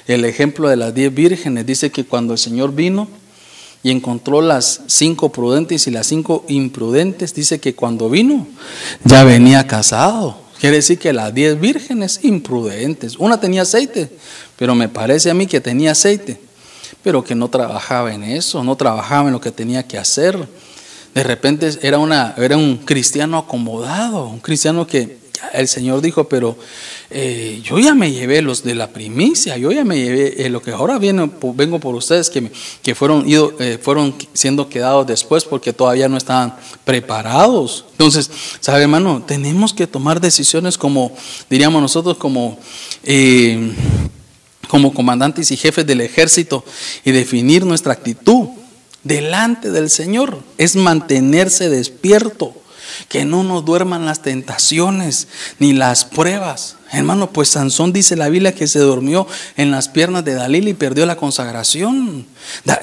[0.08, 3.08] el ejemplo de las diez vírgenes, dice que cuando el Señor vino
[3.84, 8.48] y encontró las cinco prudentes y las cinco imprudentes, dice que cuando vino
[9.04, 10.49] ya venía casado.
[10.60, 14.10] Quiere decir que las diez vírgenes imprudentes, una tenía aceite,
[14.58, 16.40] pero me parece a mí que tenía aceite
[17.04, 20.48] pero que no trabajaba en eso, no trabajaba en lo que tenía que hacer.
[21.14, 25.18] De repente era, una, era un cristiano acomodado, un cristiano que
[25.54, 26.58] el Señor dijo, pero
[27.10, 30.62] eh, yo ya me llevé los de la primicia, yo ya me llevé eh, lo
[30.62, 35.46] que ahora viene, vengo por ustedes que, que fueron, ido, eh, fueron siendo quedados después
[35.46, 37.86] porque todavía no estaban preparados.
[37.92, 39.24] Entonces, ¿sabe hermano?
[39.26, 41.16] Tenemos que tomar decisiones como,
[41.50, 42.60] diríamos nosotros, como
[44.70, 46.64] como comandantes y jefes del ejército
[47.04, 48.50] y definir nuestra actitud
[49.04, 50.42] delante del Señor.
[50.58, 52.54] Es mantenerse despierto,
[53.08, 55.28] que no nos duerman las tentaciones
[55.60, 56.76] ni las pruebas.
[56.92, 60.74] Hermano, pues Sansón dice la Biblia que se durmió en las piernas de Dalil y
[60.74, 62.26] perdió la consagración.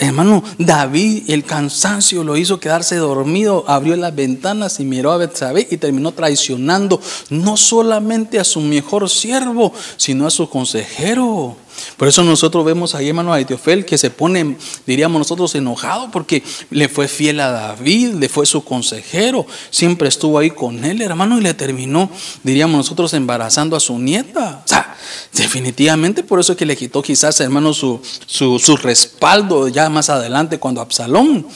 [0.01, 5.67] hermano, David el cansancio lo hizo quedarse dormido, abrió las ventanas y miró a Betsabé
[5.71, 11.57] y terminó traicionando no solamente a su mejor siervo, sino a su consejero.
[11.97, 16.43] Por eso nosotros vemos ahí, hermano, a Etiofel que se pone, diríamos nosotros, enojado porque
[16.71, 21.39] le fue fiel a David, le fue su consejero, siempre estuvo ahí con él, hermano,
[21.39, 22.11] y le terminó,
[22.43, 24.63] diríamos nosotros, embarazando a su nieta.
[24.65, 24.97] O sea,
[25.33, 30.11] definitivamente por eso es que le quitó quizás, hermano, su, su, su respaldo ya más
[30.11, 31.47] adelante cuando Absalón.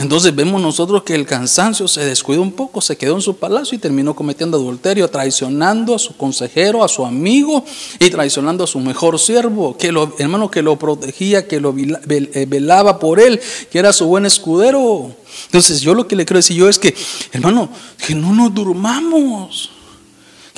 [0.00, 3.76] Entonces vemos nosotros que el cansancio se descuidó un poco, se quedó en su palacio
[3.76, 7.66] y terminó cometiendo adulterio, traicionando a su consejero, a su amigo
[7.98, 12.46] y traicionando a su mejor siervo, que lo, hermano que lo protegía, que lo eh,
[12.48, 15.14] velaba por él, que era su buen escudero.
[15.44, 16.94] Entonces yo lo que le quiero decir yo es que,
[17.32, 17.68] hermano,
[18.06, 19.70] que no nos durmamos.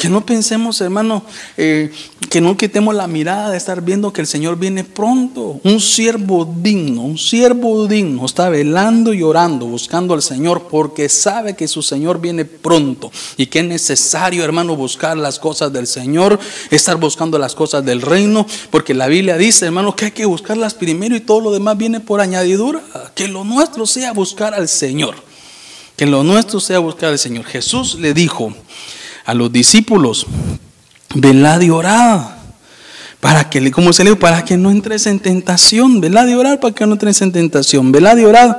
[0.02, 1.24] Que no pensemos, hermano,
[1.56, 1.92] eh,
[2.28, 5.60] que no quitemos la mirada de estar viendo que el Señor viene pronto.
[5.62, 11.54] Un siervo digno, un siervo digno está velando y orando, buscando al Señor porque sabe
[11.54, 16.36] que su Señor viene pronto y que es necesario, hermano, buscar las cosas del Señor,
[16.72, 20.74] estar buscando las cosas del reino, porque la Biblia dice, hermano, que hay que buscarlas
[20.74, 22.82] primero y todo lo demás viene por añadidura.
[23.14, 25.14] Que lo nuestro sea buscar al Señor.
[25.94, 27.44] Que lo nuestro sea buscar al Señor.
[27.44, 28.52] Jesús le dijo,
[29.24, 30.26] a los discípulos,
[31.14, 32.20] velad y orad.
[33.20, 36.74] Para que, como se le para que no entres en tentación, velad y orad para
[36.74, 38.56] que no entres en tentación, velad y orad,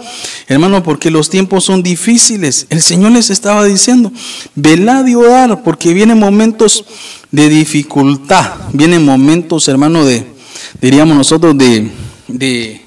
[0.47, 2.67] hermano, porque los tiempos son difíciles.
[2.69, 4.09] El Señor les estaba diciendo,
[4.55, 6.85] velad y orad, porque vienen momentos
[7.29, 10.25] de dificultad, vienen momentos, hermano, de,
[10.79, 11.91] diríamos nosotros, de,
[12.29, 12.81] de,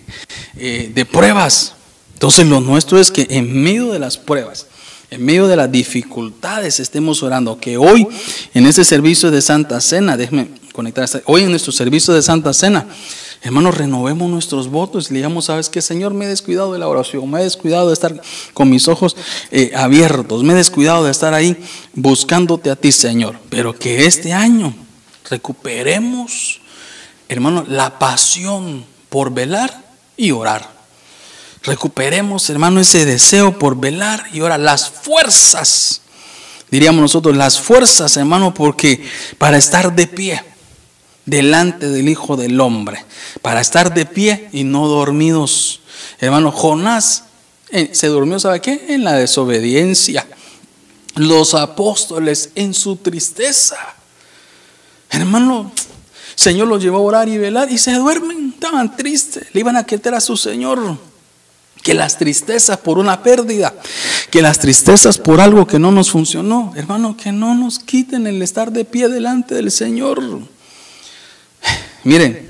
[0.57, 1.75] eh, de pruebas.
[2.15, 4.67] Entonces lo nuestro es que en medio de las pruebas,
[5.11, 7.59] en medio de las dificultades estemos orando.
[7.59, 8.07] Que hoy
[8.55, 12.87] en este servicio de Santa Cena, déjeme conectar, hoy en nuestro servicio de Santa Cena,
[13.43, 15.81] hermanos, renovemos nuestros votos y le digamos, ¿sabes qué?
[15.81, 18.21] Señor, me he descuidado de la oración, me he descuidado de estar
[18.53, 19.17] con mis ojos
[19.51, 21.57] eh, abiertos, me he descuidado de estar ahí
[21.95, 23.39] buscándote a ti, Señor.
[23.49, 24.75] Pero que este año
[25.31, 26.61] recuperemos,
[27.29, 29.85] hermano, la pasión por velar
[30.17, 30.76] y orar.
[31.67, 36.01] Recuperemos, hermano, ese deseo por velar y ahora las fuerzas,
[36.71, 39.05] diríamos nosotros, las fuerzas, hermano, porque
[39.37, 40.45] para estar de pie
[41.25, 43.05] delante del Hijo del Hombre,
[43.43, 45.81] para estar de pie y no dormidos.
[46.21, 47.25] Hermano, Jonás
[47.71, 48.87] eh, se durmió, ¿sabe qué?
[48.91, 50.25] En la desobediencia.
[51.17, 53.77] Los apóstoles en su tristeza.
[55.11, 55.73] Hermano,
[56.37, 59.85] Señor los llevó a orar y velar y se duermen, estaban tristes, le iban a
[59.85, 60.97] quitar a su Señor
[61.87, 63.73] que las tristezas por una pérdida,
[64.33, 68.43] que las tristezas por algo que no nos funcionó, hermano, que no nos quiten el
[68.43, 70.21] estar de pie delante del Señor.
[72.03, 72.45] Miren,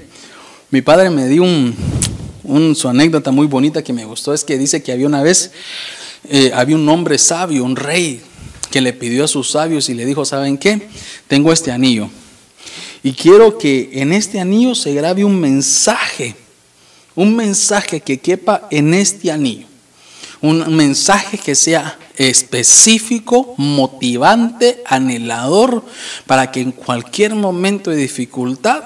[0.70, 4.82] mi padre me dio un, su anécdota muy bonita que me gustó, es que dice
[4.82, 5.50] que había una vez,
[6.30, 8.22] eh, había un hombre sabio, un rey,
[8.70, 10.88] que le pidió a sus sabios y le dijo, ¿saben qué?
[11.28, 12.08] Tengo este anillo.
[13.02, 16.34] Y quiero que en este anillo se grabe un mensaje
[17.16, 19.66] un mensaje que quepa en este anillo.
[20.42, 25.82] Un mensaje que sea específico, motivante, anhelador,
[26.26, 28.84] para que en cualquier momento de dificultad,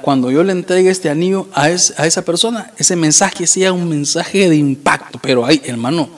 [0.00, 4.56] cuando yo le entregue este anillo a, esa persona, ese mensaje sea un mensaje de
[4.56, 5.18] impacto.
[5.20, 6.08] Pero ahí, hermano,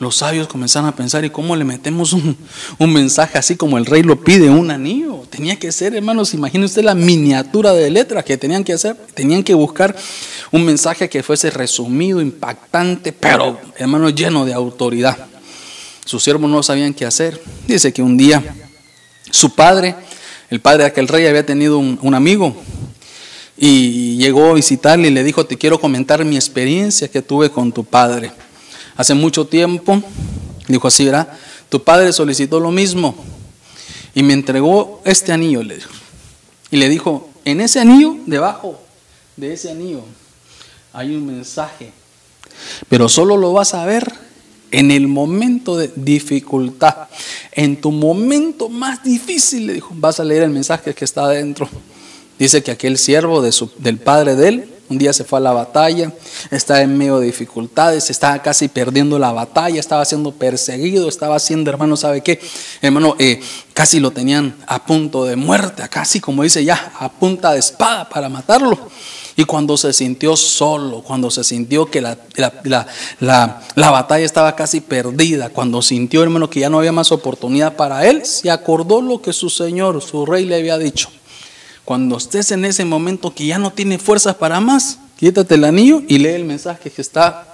[0.00, 2.36] los sabios comenzaron a pensar, ¿y cómo le metemos un,
[2.92, 5.22] mensaje así como el rey lo pide, un anillo?
[5.30, 8.96] Tenía que ser, hermanos, imagine usted la miniatura de letra que tenían que hacer.
[9.14, 9.94] Tenían que buscar
[10.50, 15.16] un mensaje que fuese resumido, impactante, pero, hermanos, lleno de autoridad.
[16.04, 17.40] Sus siervos no sabían qué hacer.
[17.66, 18.42] Dice que un día
[19.30, 19.94] su padre,
[20.50, 22.54] el padre de aquel rey, había tenido un, un amigo
[23.56, 27.72] y llegó a visitarle y le dijo, te quiero comentar mi experiencia que tuve con
[27.72, 28.32] tu padre.
[28.96, 30.02] Hace mucho tiempo,
[30.68, 31.28] dijo así, ¿verdad?
[31.68, 33.14] Tu padre solicitó lo mismo
[34.14, 35.62] y me entregó este anillo.
[36.70, 38.80] Y le dijo, en ese anillo, debajo
[39.36, 40.02] de ese anillo,
[40.92, 41.92] hay un mensaje,
[42.88, 44.12] pero solo lo vas a ver
[44.70, 47.08] en el momento de dificultad,
[47.52, 51.68] en tu momento más difícil, le dijo, vas a leer el mensaje que está adentro.
[52.38, 56.12] Dice que aquel siervo del padre de él, un día se fue a la batalla,
[56.50, 61.70] estaba en medio de dificultades, estaba casi perdiendo la batalla, estaba siendo perseguido, estaba siendo,
[61.70, 62.40] hermano, ¿sabe qué?
[62.82, 63.40] Hermano, eh,
[63.72, 68.08] casi lo tenían a punto de muerte, casi como dice ya, a punta de espada
[68.08, 68.78] para matarlo.
[69.36, 72.16] Y cuando se sintió solo, cuando se sintió que la,
[73.20, 78.06] la, batalla estaba casi perdida, cuando sintió, hermano, que ya no había más oportunidad para
[78.06, 81.08] él, se acordó lo que su Señor, su Rey le había dicho.
[81.84, 86.02] Cuando estés en ese momento que ya no tiene fuerzas para más, quítate el anillo
[86.08, 87.46] y lee el mensaje que está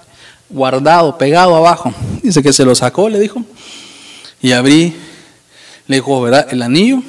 [0.48, 1.92] guardado, pegado abajo.
[2.22, 3.42] Dice que se lo sacó, le dijo.
[4.40, 4.94] Y abrí,
[5.86, 6.46] le dijo, ¿verdad?
[6.50, 7.02] El anillo.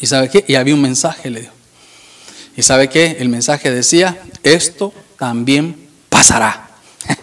[0.00, 0.44] ¿Y sabe qué?
[0.46, 1.52] Y había un mensaje, le dijo.
[2.56, 3.16] ¿Y sabe qué?
[3.18, 6.68] El mensaje decía, esto también pasará.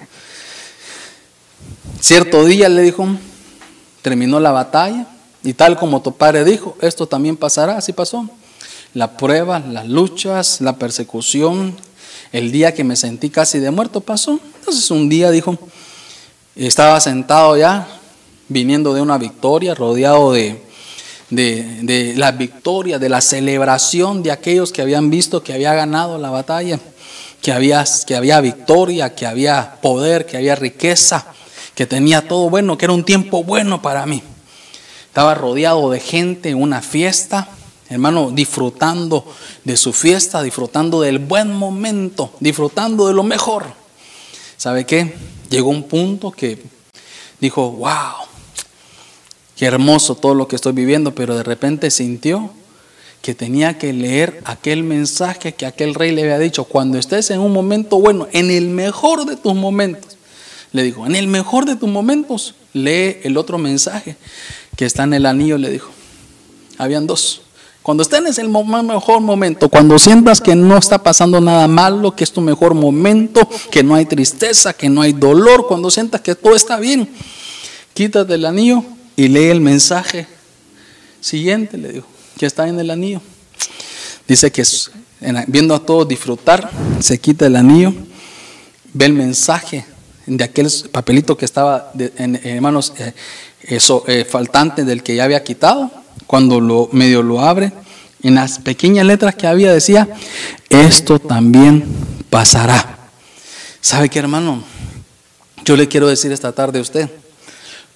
[1.99, 3.07] Cierto día le dijo,
[4.01, 5.05] terminó la batalla
[5.43, 8.27] y tal como tu padre dijo, esto también pasará, así pasó.
[8.93, 11.75] La prueba, las luchas, la persecución,
[12.31, 14.39] el día que me sentí casi de muerto pasó.
[14.59, 15.57] Entonces un día dijo,
[16.55, 17.87] estaba sentado ya,
[18.47, 20.61] viniendo de una victoria, rodeado de,
[21.29, 26.29] de, la victoria, de la celebración de aquellos que habían visto que había ganado la
[26.29, 26.79] batalla,
[27.41, 31.27] que había, que había victoria, que había poder, que había riqueza,
[31.75, 34.21] que tenía todo bueno, que era un tiempo bueno para mí.
[35.07, 37.49] Estaba rodeado de gente en una fiesta,
[37.89, 39.25] hermano, disfrutando
[39.63, 43.65] de su fiesta, disfrutando del buen momento, disfrutando de lo mejor.
[44.57, 45.15] ¿Sabe qué?
[45.49, 46.61] Llegó un punto que
[47.39, 48.27] dijo, wow,
[49.55, 52.51] qué hermoso todo lo que estoy viviendo, pero de repente sintió
[53.21, 57.39] que tenía que leer aquel mensaje que aquel rey le había dicho, cuando estés en
[57.39, 60.17] un momento bueno, en el mejor de tus momentos,
[60.71, 64.15] le dijo, en el mejor de tus momentos, lee el otro mensaje
[64.75, 65.89] que está en el anillo, le dijo.
[66.77, 67.41] Habían dos.
[67.81, 72.23] Cuando estés en el mejor momento, cuando sientas que no está pasando nada malo, que
[72.23, 76.35] es tu mejor momento, que no hay tristeza, que no hay dolor, cuando sientas que
[76.35, 77.09] todo está bien,
[77.93, 78.83] quítate el anillo
[79.15, 80.27] y lee el mensaje
[81.21, 82.05] siguiente, le digo,
[82.37, 83.21] que está en el anillo.
[84.27, 84.63] Dice que
[85.47, 87.93] viendo a todos disfrutar, se quita el anillo,
[88.93, 89.85] ve el mensaje
[90.25, 93.13] de aquel papelito que estaba en, manos eh,
[94.07, 95.91] eh, faltante del que ya había quitado.
[96.29, 97.71] Cuando lo medio lo abre,
[98.21, 100.07] en las pequeñas letras que había decía,
[100.69, 101.83] esto también
[102.29, 102.99] pasará.
[103.81, 104.61] ¿Sabe qué, hermano?
[105.65, 107.09] Yo le quiero decir esta tarde a usted,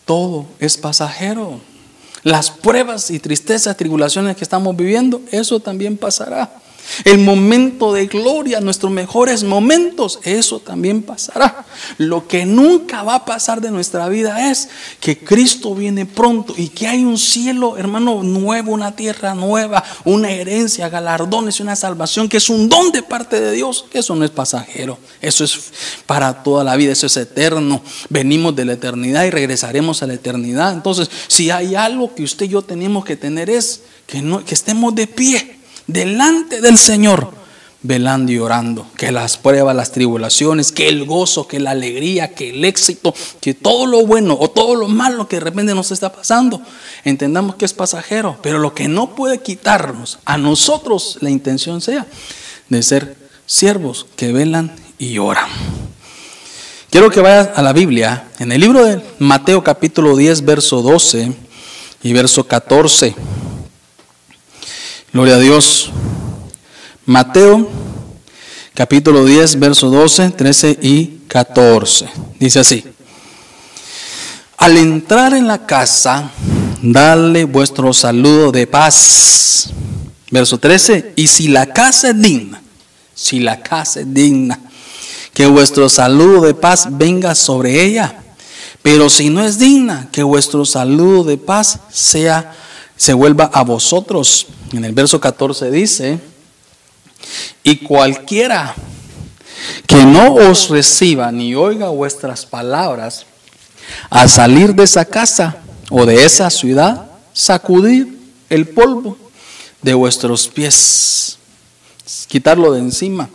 [0.05, 1.61] todo es pasajero.
[2.23, 6.62] Las pruebas y tristezas, tribulaciones que estamos viviendo, eso también pasará.
[7.05, 11.65] El momento de gloria, nuestros mejores momentos, eso también pasará.
[11.97, 14.69] Lo que nunca va a pasar de nuestra vida es
[14.99, 20.31] que Cristo viene pronto y que hay un cielo, hermano, nuevo, una tierra nueva, una
[20.31, 23.85] herencia, galardones y una salvación que es un don de parte de Dios.
[23.91, 25.71] Eso no es pasajero, eso es
[26.05, 27.81] para toda la vida, eso es eterno.
[28.09, 30.73] Venimos de la eternidad y regresaremos a la eternidad.
[30.73, 34.53] Entonces, si hay algo que usted y yo tenemos que tener es que, no, que
[34.53, 37.31] estemos de pie delante del Señor,
[37.81, 38.87] velando y orando.
[38.97, 43.53] Que las pruebas, las tribulaciones, que el gozo, que la alegría, que el éxito, que
[43.53, 46.61] todo lo bueno o todo lo malo que de repente nos está pasando,
[47.03, 48.37] entendamos que es pasajero.
[48.41, 52.07] Pero lo que no puede quitarnos a nosotros la intención sea
[52.69, 55.49] de ser siervos que velan y oran.
[56.89, 61.33] Quiero que vayas a la Biblia, en el libro de Mateo capítulo 10, verso 12
[62.03, 63.15] y verso 14.
[65.13, 65.91] Gloria a Dios.
[67.05, 67.69] Mateo
[68.73, 72.07] capítulo 10, verso 12, 13 y 14.
[72.39, 72.83] Dice así.
[74.57, 76.31] Al entrar en la casa,
[76.81, 79.69] dale vuestro saludo de paz.
[80.31, 81.13] Verso 13.
[81.15, 82.63] Y si la casa es digna,
[83.13, 84.59] si la casa es digna,
[85.31, 88.15] que vuestro saludo de paz venga sobre ella.
[88.81, 92.55] Pero si no es digna, que vuestro saludo de paz sea
[92.95, 94.47] se vuelva a vosotros.
[94.71, 96.19] En el verso 14 dice,
[97.63, 98.75] y cualquiera
[99.87, 103.25] que no os reciba ni oiga vuestras palabras,
[104.09, 105.57] al salir de esa casa
[105.89, 108.07] o de esa ciudad, sacudid
[108.49, 109.17] el polvo
[109.81, 111.37] de vuestros pies,
[112.27, 113.29] quitarlo de encima.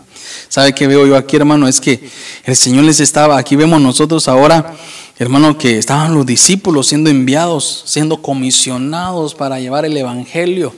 [0.49, 1.69] ¿Sabe qué veo yo aquí, hermano?
[1.69, 2.09] Es que
[2.45, 4.75] el Señor les estaba, aquí vemos nosotros ahora
[5.19, 10.73] hermano, que estaban los discípulos siendo enviados, siendo comisionados para llevar el Evangelio.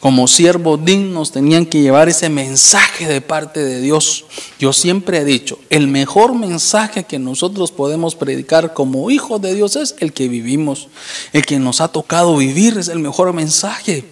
[0.00, 4.26] como siervos dignos, tenían que llevar ese mensaje de parte de Dios.
[4.58, 9.76] Yo siempre he dicho, el mejor mensaje que nosotros podemos predicar como hijos de Dios
[9.76, 10.88] es el que vivimos,
[11.32, 14.04] el que nos ha tocado vivir es el mejor mensaje.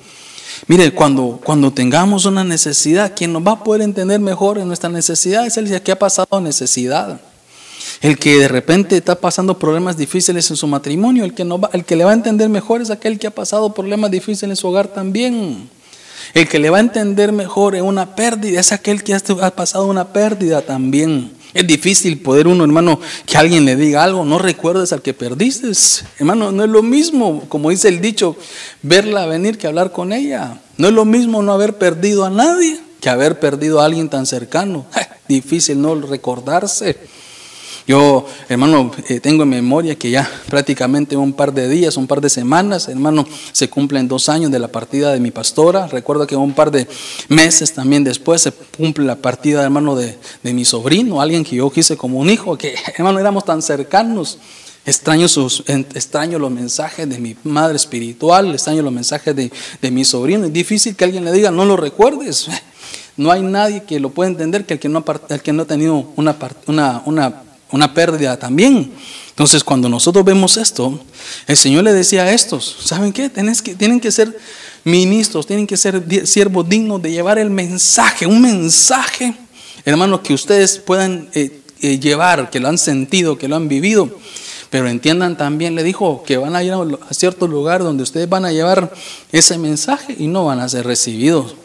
[0.66, 4.88] Mire, cuando, cuando tengamos una necesidad, quien nos va a poder entender mejor en nuestra
[4.88, 7.20] necesidad es el que ha pasado necesidad.
[8.02, 11.70] El que de repente está pasando problemas difíciles en su matrimonio, el que, no va,
[11.72, 14.56] el que le va a entender mejor es aquel que ha pasado problemas difíciles en
[14.56, 15.70] su hogar también.
[16.34, 19.86] El que le va a entender mejor en una pérdida es aquel que ha pasado
[19.86, 21.30] una pérdida también.
[21.54, 25.70] Es difícil poder uno, hermano, que alguien le diga algo, no recuerdes al que perdiste.
[26.18, 28.36] Hermano, no es lo mismo, como dice el dicho,
[28.82, 30.60] verla venir que hablar con ella.
[30.76, 34.26] No es lo mismo no haber perdido a nadie que haber perdido a alguien tan
[34.26, 34.86] cercano.
[35.28, 36.96] difícil no recordarse.
[37.86, 42.20] Yo, hermano, eh, tengo en memoria que ya prácticamente un par de días, un par
[42.20, 45.88] de semanas, hermano, se cumplen dos años de la partida de mi pastora.
[45.88, 46.86] Recuerdo que un par de
[47.28, 51.70] meses también después se cumple la partida, hermano, de, de mi sobrino, alguien que yo
[51.70, 54.38] quise como un hijo, que, hermano, éramos tan cercanos.
[54.84, 60.04] Extraño, sus, extraño los mensajes de mi madre espiritual, extraño los mensajes de, de mi
[60.04, 60.46] sobrino.
[60.46, 62.48] Es difícil que alguien le diga, no lo recuerdes.
[63.14, 65.66] No hay nadie que lo pueda entender que el que no el que no ha
[65.66, 66.34] tenido una,
[67.04, 67.42] una
[67.72, 68.92] una pérdida también.
[69.30, 71.00] Entonces, cuando nosotros vemos esto,
[71.46, 73.30] el Señor le decía a estos, ¿saben qué?
[73.30, 74.38] que, tienen que ser
[74.84, 79.34] ministros, tienen que ser siervos dignos de llevar el mensaje, un mensaje,
[79.84, 84.10] hermanos, que ustedes puedan eh, eh, llevar, que lo han sentido, que lo han vivido.
[84.68, 88.44] Pero entiendan también, le dijo, que van a ir a cierto lugar donde ustedes van
[88.44, 88.92] a llevar
[89.30, 91.56] ese mensaje y no van a ser recibidos.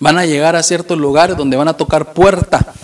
[0.00, 2.74] Van a llegar a ciertos lugares donde van a tocar puerta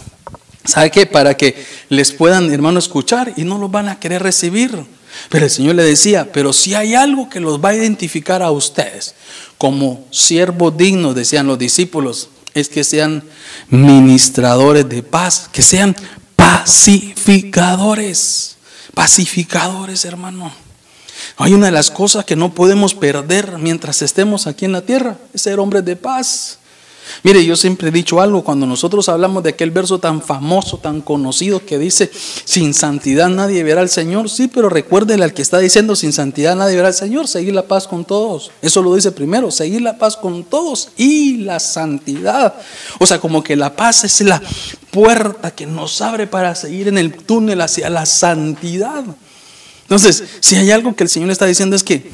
[0.65, 1.07] ¿Sabe qué?
[1.07, 4.85] Para que les puedan, hermano, escuchar y no los van a querer recibir.
[5.29, 8.51] Pero el Señor le decía, pero si hay algo que los va a identificar a
[8.51, 9.15] ustedes
[9.59, 13.23] como siervos dignos, decían los discípulos, es que sean
[13.69, 15.97] ministradores de paz, que sean
[16.37, 18.57] pacificadores,
[18.95, 20.53] pacificadores, hermano.
[21.37, 25.19] Hay una de las cosas que no podemos perder mientras estemos aquí en la tierra,
[25.33, 26.59] es ser hombres de paz.
[27.23, 31.01] Mire, yo siempre he dicho algo, cuando nosotros hablamos de aquel verso tan famoso, tan
[31.01, 32.11] conocido que dice,
[32.45, 36.57] sin santidad nadie verá al Señor, sí, pero recuérdele al que está diciendo, sin santidad
[36.57, 38.51] nadie verá al Señor, seguir la paz con todos.
[38.63, 42.55] Eso lo dice primero, seguir la paz con todos y la santidad.
[42.99, 44.43] O sea, como que la paz es la
[44.91, 49.05] puerta que nos abre para seguir en el túnel hacia la santidad.
[49.83, 52.11] Entonces, si hay algo que el Señor está diciendo es que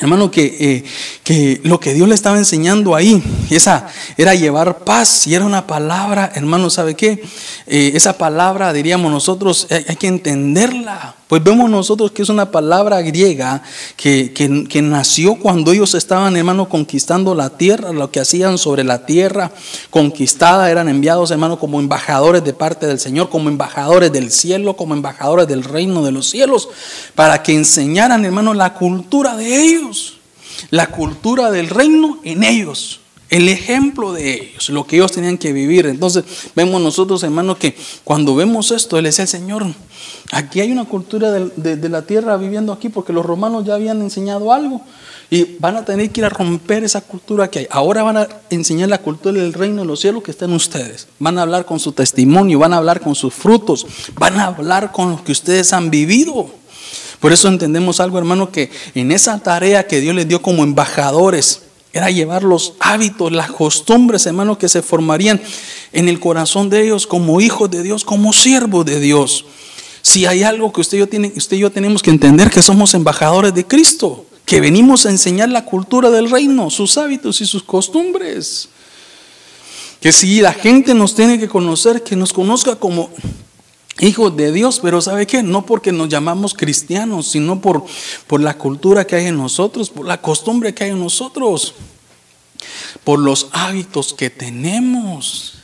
[0.00, 0.84] Hermano, que, eh,
[1.24, 5.66] que, lo que Dios le estaba enseñando ahí, esa era llevar paz, y era una
[5.66, 7.22] palabra, hermano, ¿sabe qué?
[7.66, 11.16] Eh, esa palabra, diríamos nosotros, hay, que entenderla.
[11.28, 13.62] Pues vemos nosotros que es una palabra griega
[13.96, 19.04] que, que, nació cuando ellos estaban, hermano, conquistando la tierra, lo que hacían sobre la
[19.04, 19.52] tierra
[19.90, 24.94] conquistada, eran enviados, hermano, como embajadores de parte del Señor, como embajadores del cielo, como
[24.94, 26.70] embajadores del reino de los cielos,
[27.14, 30.20] para que enseñaran, hermano, la cultura de ellos,
[30.70, 33.00] la cultura del reino en ellos
[33.30, 35.86] el ejemplo de ellos, lo que ellos tenían que vivir.
[35.86, 36.24] Entonces
[36.54, 39.66] vemos nosotros, hermanos, que cuando vemos esto, Él el Señor.
[40.32, 44.52] Aquí hay una cultura de, la tierra viviendo aquí porque los romanos ya habían enseñado
[44.52, 44.82] algo
[45.30, 47.66] y van a tener que ir a romper esa cultura que hay.
[47.70, 51.08] Ahora van a enseñar la cultura del reino de los cielos que está en ustedes.
[51.18, 54.92] Van a hablar con su testimonio, van a hablar con sus frutos, van a hablar
[54.92, 56.50] con lo que ustedes han vivido.
[57.20, 61.62] Por eso entendemos algo, hermano, que en esa tarea que Dios les dio como embajadores,
[61.92, 65.40] era llevar los hábitos, las costumbres, hermano, que se formarían
[65.92, 69.44] en el corazón de ellos como hijos de Dios, como siervos de Dios.
[70.02, 72.94] Si hay algo que usted y, yo usted y yo tenemos que entender, que somos
[72.94, 77.62] embajadores de Cristo, que venimos a enseñar la cultura del reino, sus hábitos y sus
[77.62, 78.68] costumbres.
[80.00, 83.10] Que si la gente nos tiene que conocer, que nos conozca como
[84.00, 85.42] hijos de Dios, pero ¿sabe qué?
[85.42, 87.84] No porque nos llamamos cristianos, sino por,
[88.26, 91.74] por la cultura que hay en nosotros, por la costumbre que hay en nosotros,
[93.04, 95.54] por los hábitos que tenemos.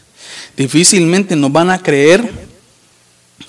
[0.57, 2.49] Difícilmente nos van a creer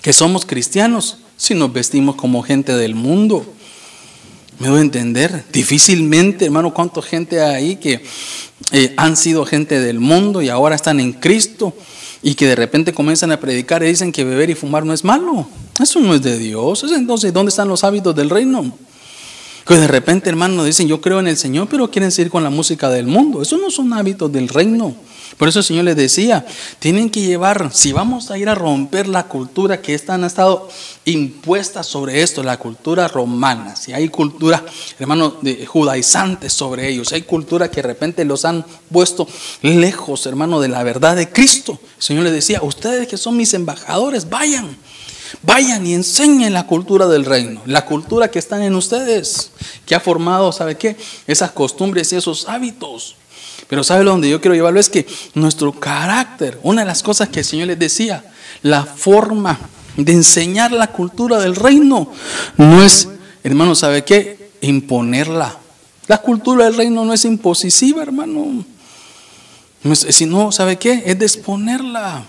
[0.01, 3.45] que somos cristianos si nos vestimos como gente del mundo.
[4.59, 5.43] ¿Me doy a entender?
[5.51, 8.01] Difícilmente, hermano, cuánta gente hay ahí que
[8.71, 11.73] eh, han sido gente del mundo y ahora están en Cristo
[12.21, 15.03] y que de repente comienzan a predicar y dicen que beber y fumar no es
[15.03, 15.47] malo.
[15.79, 16.85] Eso no es de Dios.
[16.89, 18.77] Entonces, ¿dónde están los hábitos del reino?
[19.65, 22.51] Que de repente, hermano, dicen, yo creo en el Señor, pero quieren seguir con la
[22.51, 23.41] música del mundo.
[23.41, 24.95] Eso no son hábitos del reino.
[25.37, 26.45] Por eso el Señor les decía,
[26.79, 30.69] tienen que llevar, si vamos a ir a romper la cultura que están, ha estado
[31.03, 34.63] impuesta sobre esto, la cultura romana, si hay cultura,
[34.97, 39.27] hermano, de judaizantes sobre ellos, si hay cultura que de repente los han puesto
[39.61, 41.79] lejos, hermano, de la verdad de Cristo.
[41.97, 44.77] El Señor les decía, ustedes que son mis embajadores, vayan.
[45.41, 49.51] Vayan y enseñen la cultura del reino, la cultura que están en ustedes,
[49.85, 50.95] que ha formado, ¿sabe qué?
[51.27, 53.15] Esas costumbres y esos hábitos.
[53.67, 54.79] Pero ¿sabe donde yo quiero llevarlo?
[54.79, 58.23] Es que nuestro carácter, una de las cosas que el Señor les decía,
[58.61, 59.59] la forma
[59.97, 62.11] de enseñar la cultura del reino
[62.57, 63.07] no es,
[63.43, 64.51] hermano, ¿sabe qué?
[64.61, 65.57] Imponerla.
[66.07, 68.63] La cultura del reino no es impositiva, hermano.
[69.93, 71.03] Si no, ¿sabe qué?
[71.05, 72.23] Es de exponerla.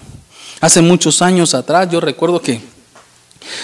[0.60, 2.60] Hace muchos años atrás yo recuerdo que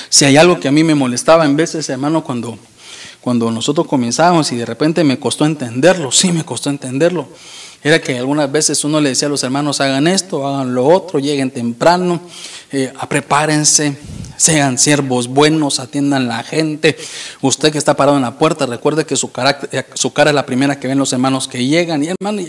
[0.08, 2.58] si hay algo que a mí me molestaba en veces, hermano, cuando,
[3.20, 7.28] cuando nosotros comenzábamos y de repente me costó entenderlo, sí me costó entenderlo
[7.84, 11.18] era que algunas veces uno le decía a los hermanos, hagan esto, hagan lo otro,
[11.18, 12.20] lleguen temprano,
[12.70, 13.96] eh, prepárense,
[14.36, 16.96] sean siervos buenos, atiendan la gente.
[17.40, 19.30] Usted que está parado en la puerta, recuerde que su,
[19.72, 22.04] eh, su cara es la primera que ven los hermanos que llegan.
[22.04, 22.40] Y hermano,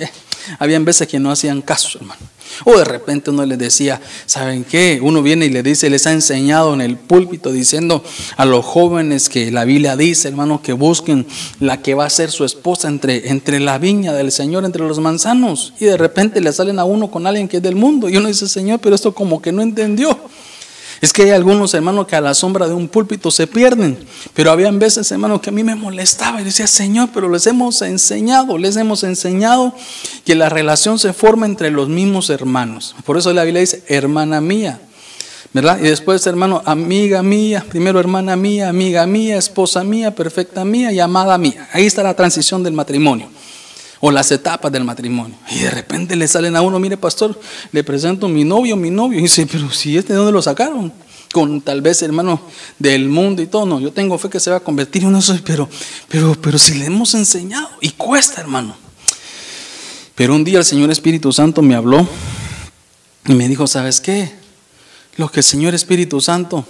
[0.59, 2.21] y, había veces que no hacían caso, hermano.
[2.65, 4.99] O de repente uno les decía, ¿saben qué?
[5.01, 8.03] Uno viene y le dice, les ha enseñado en el púlpito diciendo
[8.37, 11.25] a los jóvenes que la Biblia dice, hermano, que busquen
[11.59, 14.99] la que va a ser su esposa entre, entre la viña del Señor, entre los
[14.99, 15.73] manzanos.
[15.79, 18.09] Y de repente le salen a uno con alguien que es del mundo.
[18.09, 20.17] Y uno dice, Señor, pero esto como que no entendió.
[21.03, 23.97] Es que hay algunos hermanos que a la sombra de un púlpito se pierden.
[24.33, 27.81] Pero habían veces, hermanos, que a mí me molestaba y decía, Señor, pero les hemos
[27.81, 29.75] enseñado, les hemos enseñado
[30.23, 32.95] que la relación se forma entre los mismos hermanos.
[33.03, 34.79] Por eso la Biblia dice, hermana mía.
[35.51, 35.77] ¿verdad?
[35.81, 41.01] Y después, hermano, amiga mía, primero hermana mía, amiga mía, esposa mía, perfecta mía y
[41.01, 41.67] amada mía.
[41.73, 43.27] Ahí está la transición del matrimonio
[44.05, 45.37] o las etapas del matrimonio.
[45.49, 47.39] Y de repente le salen a uno, mire pastor,
[47.71, 49.17] le presento mi novio, mi novio.
[49.17, 50.91] Y dice, pero si este de dónde lo sacaron?
[51.31, 52.41] Con tal vez hermano
[52.77, 53.65] del mundo y todo.
[53.65, 55.05] No, yo tengo fe que se va a convertir.
[55.05, 55.69] en eso, pero,
[56.09, 57.69] pero, pero si le hemos enseñado.
[57.79, 58.75] Y cuesta, hermano.
[60.15, 62.05] Pero un día el Señor Espíritu Santo me habló
[63.25, 64.33] y me dijo, ¿sabes qué?
[65.15, 66.65] Lo que el Señor Espíritu Santo,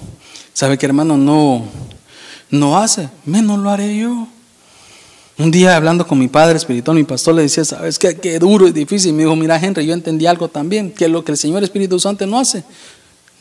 [0.53, 1.65] ¿sabe que hermano no,
[2.51, 3.09] no hace?
[3.25, 4.27] Menos lo haré yo.
[5.35, 8.15] Un día hablando con mi padre espiritual, mi pastor le decía, ¿sabes qué?
[8.15, 9.09] Qué duro y difícil.
[9.09, 11.99] Y me dijo, mira Henry, yo entendí algo también, que lo que el Señor Espíritu
[11.99, 12.63] Santo no hace,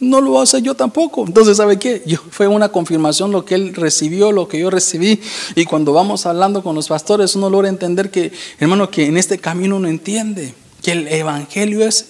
[0.00, 1.26] no lo hace yo tampoco.
[1.26, 2.02] Entonces, ¿sabe qué?
[2.06, 5.20] Yo, fue una confirmación lo que él recibió, lo que yo recibí.
[5.54, 9.38] Y cuando vamos hablando con los pastores, uno logra entender que, hermano, que en este
[9.38, 12.06] camino uno entiende que el Evangelio es,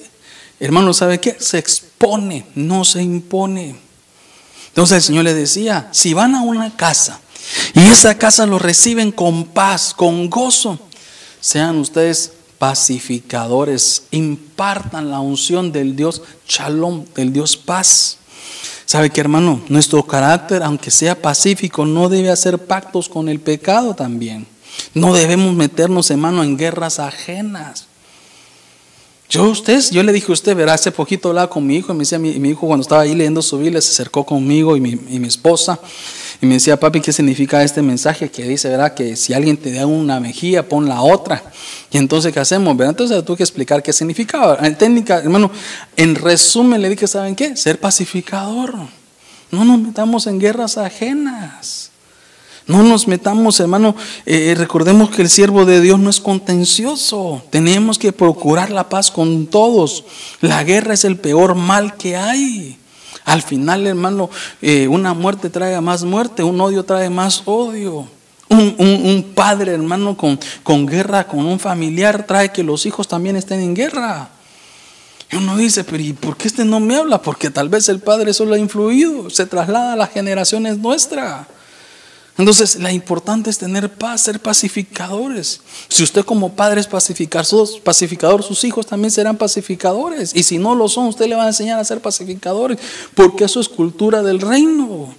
[0.60, 1.36] hermano, ¿sabe qué?
[1.40, 3.74] Se expone, no se impone.
[4.68, 7.20] Entonces el Señor le decía, si van a una casa,
[7.74, 10.78] y esa casa lo reciben con paz, con gozo.
[11.40, 18.18] Sean ustedes pacificadores, impartan la unción del Dios shalom, del Dios paz.
[18.86, 19.60] ¿Sabe qué, hermano?
[19.68, 24.46] Nuestro carácter, aunque sea pacífico, no debe hacer pactos con el pecado también.
[24.94, 27.86] No debemos meternos, hermano, en guerras ajenas.
[29.28, 31.96] Yo, usted, yo le dije a usted, verá, hace poquito hablaba con mi hijo, y
[31.96, 34.80] me decía, mi, mi hijo cuando estaba ahí leyendo su Biblia, se acercó conmigo y
[34.80, 35.80] mi, y mi esposa,
[36.42, 39.70] y me decía, papi, ¿qué significa este mensaje que dice, verdad, que si alguien te
[39.70, 41.40] da una mejilla, pon la otra?
[41.92, 42.76] Y entonces, ¿qué hacemos?
[42.76, 42.90] ¿verdad?
[42.90, 44.58] Entonces tuve que explicar qué significaba.
[44.60, 45.52] En técnica, hermano,
[45.96, 47.54] en resumen le dije, ¿saben qué?
[47.56, 48.74] Ser pacificador.
[49.52, 51.92] No nos metamos en guerras ajenas.
[52.66, 53.94] No nos metamos, hermano.
[54.26, 57.40] Eh, recordemos que el siervo de Dios no es contencioso.
[57.50, 60.04] Tenemos que procurar la paz con todos.
[60.40, 62.78] La guerra es el peor mal que hay.
[63.24, 68.06] Al final, hermano, eh, una muerte trae más muerte, un odio trae más odio.
[68.48, 73.60] Un, padre, hermano, con, con guerra con un familiar trae que los hijos también estén
[73.60, 74.28] en guerra.
[75.30, 77.22] Y uno dice, pero ¿y por qué este no me habla?
[77.22, 81.46] Porque tal vez el padre solo ha influido, se traslada a las generaciones nuestras.
[82.38, 85.60] Entonces, la importante es tener paz, ser pacificadores.
[85.88, 90.34] Si usted como padre es pacificador, sus hijos también serán pacificadores.
[90.34, 92.78] Y si no lo son, usted le va a enseñar a ser pacificadores,
[93.14, 95.14] porque eso es cultura del reino.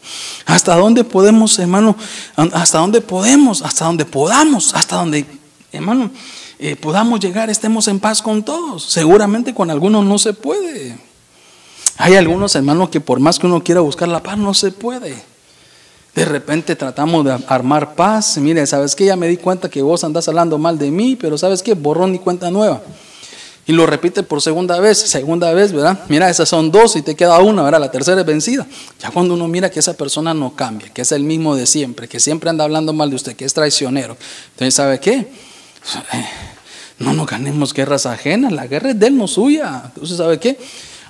[0.47, 1.95] ¿Hasta dónde podemos, hermano?
[2.36, 3.61] ¿Hasta dónde podemos?
[3.61, 5.28] Hasta dónde podamos, hasta donde,
[5.72, 6.09] hermano,
[6.57, 8.86] eh, podamos llegar, estemos en paz con todos.
[8.86, 10.97] Seguramente con algunos no se puede.
[11.97, 15.32] Hay algunos hermanos que por más que uno quiera buscar la paz, no se puede.
[16.16, 18.38] De repente tratamos de armar paz.
[18.38, 19.05] Mire, ¿sabes qué?
[19.05, 21.74] Ya me di cuenta que vos andás hablando mal de mí, pero ¿sabes qué?
[21.74, 22.82] Borrón y cuenta nueva.
[23.66, 25.97] Y lo repite por segunda vez, segunda vez, ¿verdad?
[26.09, 27.80] Mira, esas son dos y te queda una, ¿verdad?
[27.80, 28.68] La tercera es vencida.
[28.99, 32.09] Ya cuando uno mira que esa persona no cambia, que es el mismo de siempre,
[32.09, 34.18] que siempre anda hablando mal de usted, que es traicionero.
[34.51, 35.32] Entonces, ¿sabe qué?
[36.99, 39.84] No nos ganemos guerras ajenas, la guerra es de él, no suya.
[39.86, 40.59] Entonces, ¿sabe qué?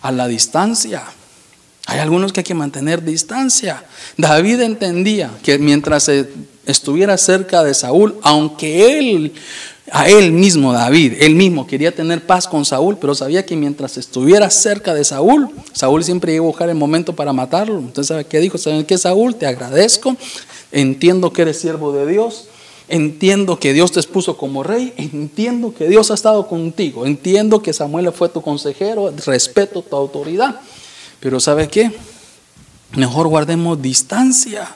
[0.04, 1.04] A la distancia.
[1.86, 3.84] Hay algunos que hay que mantener distancia.
[4.18, 6.10] David entendía que mientras
[6.66, 9.34] estuviera cerca de Saúl, aunque él
[9.92, 13.98] a él mismo, David, él mismo quería tener paz con Saúl, pero sabía que mientras
[13.98, 17.80] estuviera cerca de Saúl, Saúl siempre iba a buscar el momento para matarlo.
[17.80, 18.58] Entonces, ¿sabe qué dijo?
[18.58, 19.36] ¿Saben qué, Saúl?
[19.36, 20.16] Te agradezco,
[20.72, 22.46] entiendo que eres siervo de Dios,
[22.88, 27.74] entiendo que Dios te expuso como rey, entiendo que Dios ha estado contigo, entiendo que
[27.74, 30.62] Samuel fue tu consejero, respeto tu autoridad,
[31.24, 31.90] pero ¿sabe qué?
[32.98, 34.76] Mejor guardemos distancia.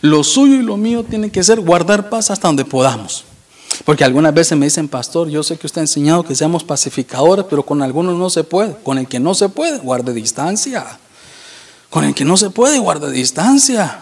[0.00, 3.24] Lo suyo y lo mío tiene que ser guardar paz hasta donde podamos.
[3.84, 7.44] Porque algunas veces me dicen, pastor, yo sé que usted ha enseñado que seamos pacificadores,
[7.50, 8.74] pero con algunos no se puede.
[8.82, 10.86] Con el que no se puede, guarde distancia.
[11.90, 13.98] Con el que no se puede, guarde distancia.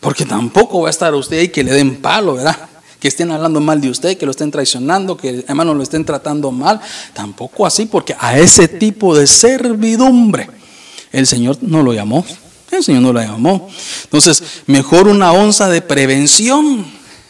[0.00, 2.56] Porque tampoco va a estar usted ahí que le den palo, ¿verdad?
[2.98, 6.50] Que estén hablando mal de usted, que lo estén traicionando, que hermano lo estén tratando
[6.50, 6.80] mal.
[7.14, 10.58] Tampoco así, porque a ese tipo de servidumbre
[11.12, 12.24] el Señor no lo llamó.
[12.70, 13.68] El Señor no lo llamó.
[14.04, 16.86] Entonces, mejor una onza de prevención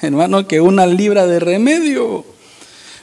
[0.06, 2.24] hermano, que una libra de remedio.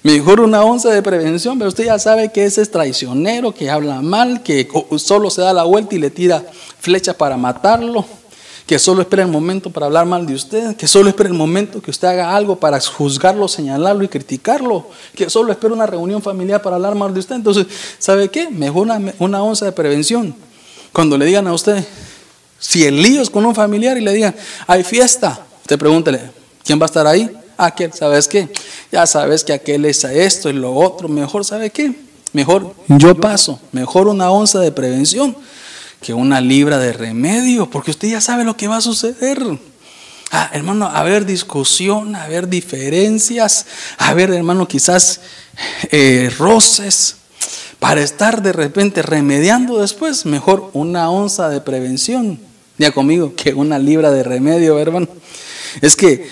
[0.03, 4.01] Mejor una onza de prevención, pero usted ya sabe que ese es traicionero, que habla
[4.01, 4.67] mal, que
[4.97, 6.43] solo se da la vuelta y le tira
[6.80, 8.05] flecha para matarlo,
[8.65, 11.82] que solo espera el momento para hablar mal de usted, que solo espera el momento
[11.82, 16.61] que usted haga algo para juzgarlo, señalarlo y criticarlo, que solo espera una reunión familiar
[16.61, 17.36] para hablar mal de usted.
[17.36, 17.67] Entonces,
[17.99, 18.49] ¿sabe qué?
[18.49, 20.46] Mejor una, una onza de prevención.
[20.91, 21.83] Cuando le digan a usted,
[22.59, 24.35] si el lío es con un familiar y le digan,
[24.65, 27.31] hay fiesta, usted pregúntele, ¿Quién va a estar ahí?
[27.57, 28.49] Aquel, ¿sabes qué?
[28.91, 31.07] Ya sabes que aquel es esto y lo otro.
[31.07, 31.93] Mejor, ¿sabe qué?
[32.33, 33.57] Mejor yo paso.
[33.71, 35.33] Mejor una onza de prevención
[36.01, 39.41] que una libra de remedio, porque usted ya sabe lo que va a suceder.
[40.29, 43.65] Ah, hermano, a ver discusión, a ver diferencias,
[43.97, 45.21] a ver, hermano, quizás
[45.89, 47.15] eh, roces,
[47.80, 52.39] para estar de repente remediando después, mejor una onza de prevención,
[52.78, 55.07] ya conmigo, que una libra de remedio, hermano.
[55.82, 56.28] Es que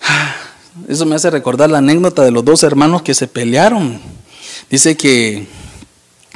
[0.88, 4.00] eso me hace recordar la anécdota de los dos hermanos que se pelearon.
[4.70, 5.46] Dice que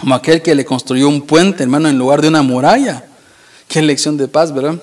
[0.00, 3.04] como aquel que le construyó un puente, hermano, en lugar de una muralla.
[3.68, 4.80] Qué lección de paz, ¿verdad?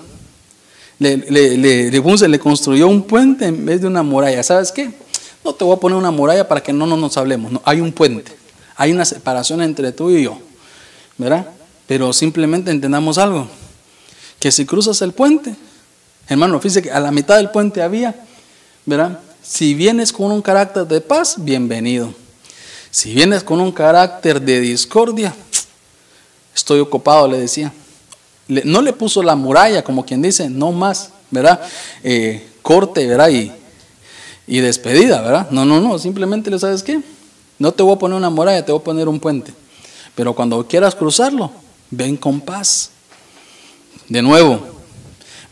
[0.99, 4.43] Le, le, le, le construyó un puente en vez de una muralla.
[4.43, 4.91] ¿Sabes qué?
[5.43, 7.51] No te voy a poner una muralla para que no, no nos hablemos.
[7.51, 8.31] No, hay un puente.
[8.77, 10.39] Hay una separación entre tú y yo.
[11.17, 11.47] ¿Verdad?
[11.87, 13.49] Pero simplemente entendamos algo.
[14.39, 15.55] Que si cruzas el puente,
[16.29, 18.15] hermano, fíjese que a la mitad del puente había
[18.87, 19.19] ¿verdad?
[19.43, 22.13] Si vienes con un carácter de paz, bienvenido.
[22.89, 25.35] Si vienes con un carácter de discordia,
[26.55, 27.73] estoy ocupado, le decía.
[28.47, 31.59] no le puso la muralla, como quien dice, no más, ¿verdad?
[32.01, 33.27] Eh, corte, ¿verdad?
[33.29, 33.51] Y,
[34.47, 35.49] y despedida, ¿verdad?
[35.51, 37.01] No, no, no, simplemente le sabes qué.
[37.59, 39.53] No te voy a poner una muralla, te voy a poner un puente.
[40.15, 41.51] Pero cuando quieras cruzarlo,
[41.89, 42.89] ven con paz.
[44.07, 44.59] De nuevo,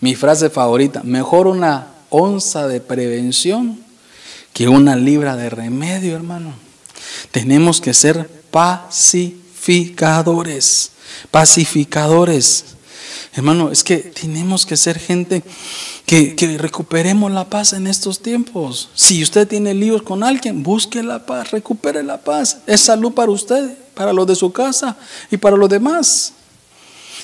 [0.02, 3.80] mi frase favorita, mejor una onza de prevención
[4.54, 6.54] que una libra de remedio, hermano.
[7.32, 10.92] Tenemos que ser pacificadores,
[11.32, 12.75] pacificadores.
[13.36, 15.44] Hermano, es que tenemos que ser gente
[16.06, 18.90] que, que, recuperemos la paz en estos tiempos.
[18.96, 22.60] Si usted tiene líos con alguien, busque la paz, recupere la paz.
[22.66, 24.96] Es salud para usted, para los de su casa
[25.30, 26.32] y para los demás.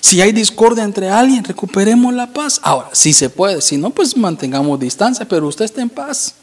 [0.02, 2.60] Si hay discordia entre alguien, recuperemos la paz.
[2.64, 6.36] Ahora, si se puede, si no, pues mantengamos distancia, pero usted está en paz.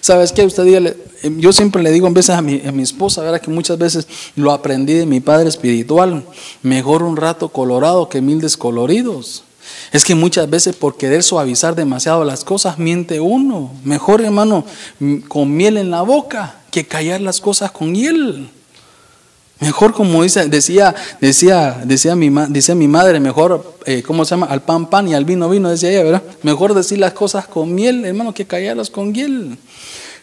[0.00, 0.44] ¿Sabes qué?
[0.44, 3.40] Usted dígale, em, yo siempre le digo en veces a mi, esposa, ¿verdad?
[3.40, 4.06] que muchas veces
[4.36, 6.24] lo aprendí de mi padre espiritual,
[6.62, 9.44] mejor un rato colorado que mil descoloridos.
[9.92, 13.70] Es que muchas veces por querer suavizar demasiado las cosas miente uno.
[13.84, 14.64] Mejor hermano
[15.28, 18.50] con miel en la boca que callar las cosas con hiel.
[19.62, 24.46] Mejor como dice, decía, decía, decía mi, decía mi madre, mejor, eh, ¿cómo se llama?
[24.46, 26.22] Al pan pan y al vino vino, decía ella, ¿verdad?
[26.42, 29.56] Mejor decir las cosas con miel, hermano, que callarlas con hiel.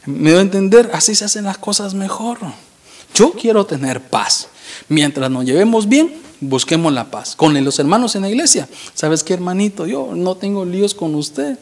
[0.06, 2.40] Me doy a entender, así se hacen las cosas mejor.
[3.16, 4.50] Yo quiero tener paz.
[4.88, 7.36] Mientras nos llevemos bien, busquemos la paz.
[7.36, 8.68] Con los hermanos en la iglesia.
[8.94, 9.86] ¿Sabes qué, hermanito?
[9.86, 11.58] Yo no tengo líos con usted.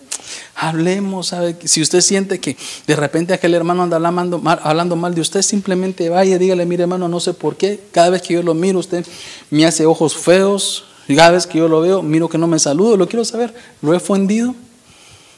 [0.56, 1.56] Hablemos, ¿sabe?
[1.64, 5.42] Si usted siente que de repente aquel hermano anda hablando mal, hablando mal de usted,
[5.42, 7.80] simplemente vaya, dígale, mire hermano, no sé por qué.
[7.92, 9.06] Cada vez que yo lo miro, usted
[9.50, 10.86] me hace ojos feos.
[11.08, 12.98] Cada vez que yo lo veo, miro que no me saludo.
[12.98, 13.54] Lo quiero saber.
[13.82, 14.54] ¿Lo he ofendido?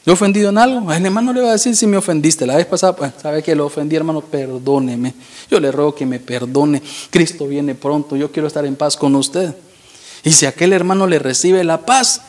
[0.05, 0.91] ¿Yo he ofendido en algo?
[0.91, 2.45] El hermano le va a decir si me ofendiste.
[2.45, 4.21] La vez pasada, pues, ¿sabe que lo ofendí, hermano?
[4.21, 5.13] Perdóneme.
[5.51, 6.81] Yo le ruego que me perdone.
[7.09, 8.15] Cristo viene pronto.
[8.15, 9.53] Yo quiero estar en paz con usted.
[10.23, 12.21] Y si aquel hermano le recibe la paz,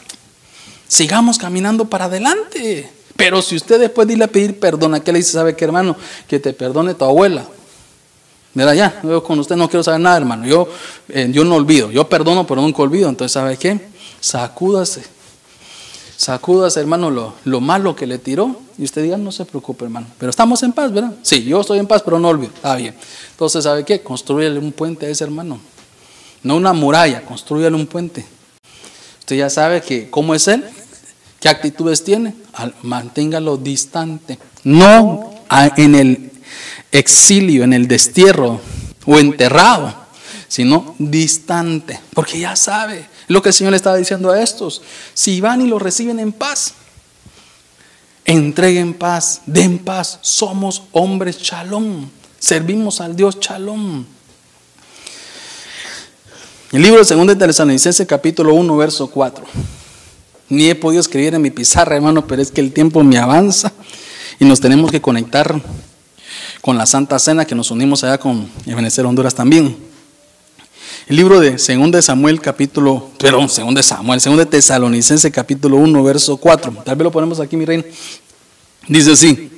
[0.88, 2.90] sigamos caminando para adelante.
[3.16, 5.32] Pero si usted después de irle a pedir perdón, ¿a qué le dice?
[5.32, 5.96] ¿Sabe qué, hermano?
[6.26, 7.44] Que te perdone tu abuela.
[8.54, 10.44] Mira, ya, yo con usted no quiero saber nada, hermano.
[10.44, 10.68] Yo,
[11.08, 11.90] eh, yo no olvido.
[11.92, 13.08] Yo perdono, pero nunca olvido.
[13.08, 13.78] Entonces, ¿sabe qué?
[14.20, 15.19] Sacúdase.
[16.20, 18.54] Sacúdase, hermano, lo, lo malo que le tiró.
[18.76, 20.06] Y usted diga, no se preocupe, hermano.
[20.18, 21.14] Pero estamos en paz, ¿verdad?
[21.22, 22.52] Sí, yo estoy en paz, pero no olvido.
[22.54, 22.94] Está bien.
[23.30, 24.02] Entonces, ¿sabe qué?
[24.02, 25.58] Construyele un puente a ese hermano.
[26.42, 28.26] No una muralla, construyale un puente.
[29.20, 30.62] Usted ya sabe que cómo es él,
[31.40, 32.34] qué actitudes tiene.
[32.82, 34.38] Manténgalo distante.
[34.62, 35.32] No
[35.78, 36.32] en el
[36.92, 38.60] exilio, en el destierro
[39.06, 39.94] o enterrado,
[40.48, 44.82] sino distante, porque ya sabe lo que el Señor le estaba diciendo a estos.
[45.14, 46.74] Si van y lo reciben en paz,
[48.24, 50.18] entreguen paz, den paz.
[50.20, 52.10] Somos hombres chalón,
[52.40, 54.04] servimos al Dios chalón.
[56.72, 59.44] El libro de 2 de Tesalonicenses capítulo 1, verso 4.
[60.48, 63.72] Ni he podido escribir en mi pizarra, hermano, pero es que el tiempo me avanza
[64.40, 65.62] y nos tenemos que conectar
[66.60, 69.89] con la Santa Cena que nos unimos allá con Ebenezer Honduras también.
[71.10, 75.76] El libro de 2 de Samuel capítulo, perdón, 2 de Samuel, 2 de Tesalonicense capítulo
[75.78, 76.84] 1 verso 4.
[76.84, 77.82] Tal vez lo ponemos aquí, mi reina.
[78.86, 79.50] Dice así: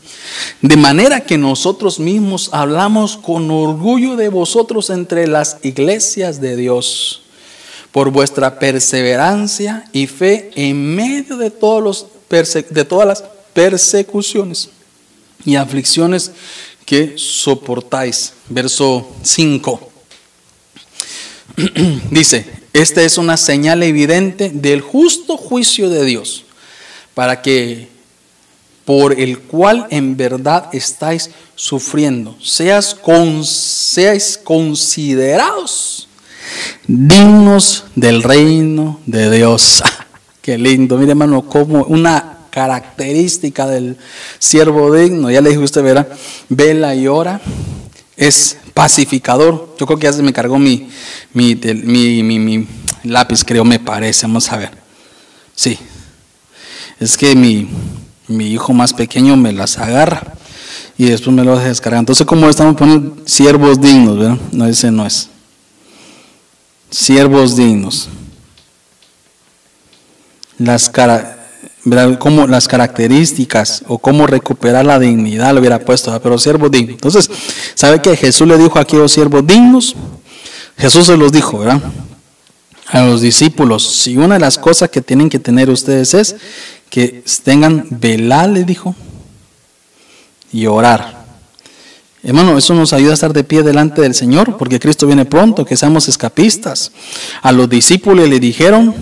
[0.62, 7.20] De manera que nosotros mismos hablamos con orgullo de vosotros entre las iglesias de Dios,
[7.92, 12.06] por vuestra perseverancia y fe en medio de, todos los
[12.70, 14.70] de todas las persecuciones
[15.44, 16.30] y aflicciones
[16.86, 18.32] que soportáis.
[18.48, 19.90] Verso 5.
[22.10, 26.44] Dice, esta es una señal evidente del justo juicio de Dios,
[27.14, 27.88] para que
[28.84, 36.08] por el cual en verdad estáis sufriendo, seas con, seáis considerados
[36.86, 39.82] dignos del reino de Dios.
[40.42, 43.96] Qué lindo, mire hermano, como una característica del
[44.38, 45.30] siervo digno.
[45.30, 46.06] Ya le dije, usted verá,
[46.48, 47.40] vela y ora,
[48.16, 49.74] es pacificador.
[49.78, 50.88] Yo creo que ya se me cargó mi,
[51.32, 52.66] mi, mi, mi,
[53.04, 54.26] lápiz, creo, me parece.
[54.26, 54.70] Vamos a ver.
[55.54, 55.78] Sí.
[57.00, 57.68] Es que mi,
[58.28, 60.34] hijo más pequeño me las agarra
[60.96, 62.00] y después me lo deja descargar.
[62.00, 64.38] Entonces, como estamos poniendo siervos dignos, ¿verdad?
[64.52, 65.28] No, ese no es.
[66.90, 68.08] Siervos dignos.
[70.58, 70.88] Las
[71.88, 76.94] cara, Cómo las características o cómo recuperar la dignidad lo hubiera puesto, pero siervos dignos.
[76.94, 77.30] Entonces,
[77.74, 79.94] ¿sabe que Jesús le dijo a los siervos dignos?
[80.76, 81.80] Jesús se los dijo, ¿verdad?
[82.88, 86.36] A los discípulos, si una de las cosas que tienen que tener ustedes es
[86.90, 88.94] que tengan velar, le dijo,
[90.52, 91.24] y orar.
[92.22, 95.64] Hermano, eso nos ayuda a estar de pie delante del Señor, porque Cristo viene pronto,
[95.64, 96.92] que seamos escapistas.
[97.42, 98.94] A los discípulos le dijeron,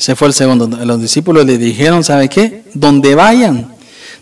[0.00, 0.66] se fue el segundo.
[0.66, 2.64] Los discípulos le dijeron, ¿sabe qué?
[2.72, 3.74] Donde vayan,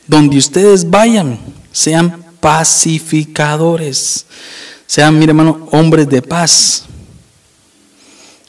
[0.09, 1.39] donde ustedes vayan,
[1.71, 4.27] sean pacificadores.
[4.87, 6.85] Sean, mire hermano, hombres de paz.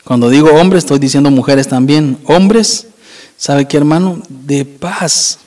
[0.03, 2.17] Cuando digo hombres, estoy diciendo mujeres también.
[2.25, 2.87] Hombres,
[3.37, 4.23] ¿sabe qué hermano?
[4.27, 5.37] De paz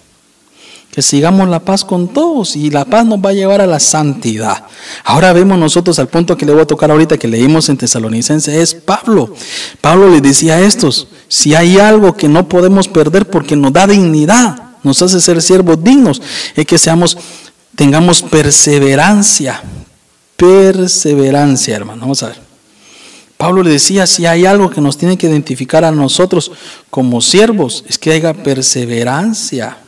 [0.92, 3.80] que sigamos la paz con todos y la paz nos va a llevar a la
[3.80, 4.64] santidad.
[5.04, 8.60] Ahora vemos nosotros al punto que le voy a tocar ahorita que leímos en Tesalonicense
[8.60, 9.34] es Pablo.
[9.80, 13.86] Pablo le decía a estos, si hay algo que no podemos perder porque nos da
[13.86, 16.20] dignidad, nos hace ser siervos dignos,
[16.54, 17.16] es que seamos
[17.74, 19.62] tengamos perseverancia.
[20.36, 22.02] Perseverancia, hermano.
[22.02, 22.40] Vamos a ver.
[23.38, 26.52] Pablo le decía, si hay algo que nos tiene que identificar a nosotros
[26.90, 29.78] como siervos, es que haya perseverancia.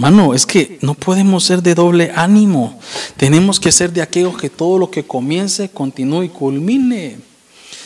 [0.00, 2.80] Mano, es que no podemos ser de doble ánimo.
[3.18, 7.18] Tenemos que ser de aquellos que todo lo que comience, continúe y culmine.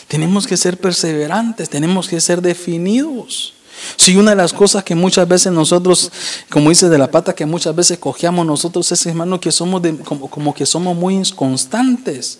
[0.07, 3.53] Tenemos que ser perseverantes, tenemos que ser definidos.
[3.97, 6.09] Si una de las cosas que muchas veces nosotros,
[6.49, 10.53] como dice de la pata, que muchas veces cogíamos nosotros es, hermano, que somos como,
[10.53, 12.39] que somos muy inconstantes.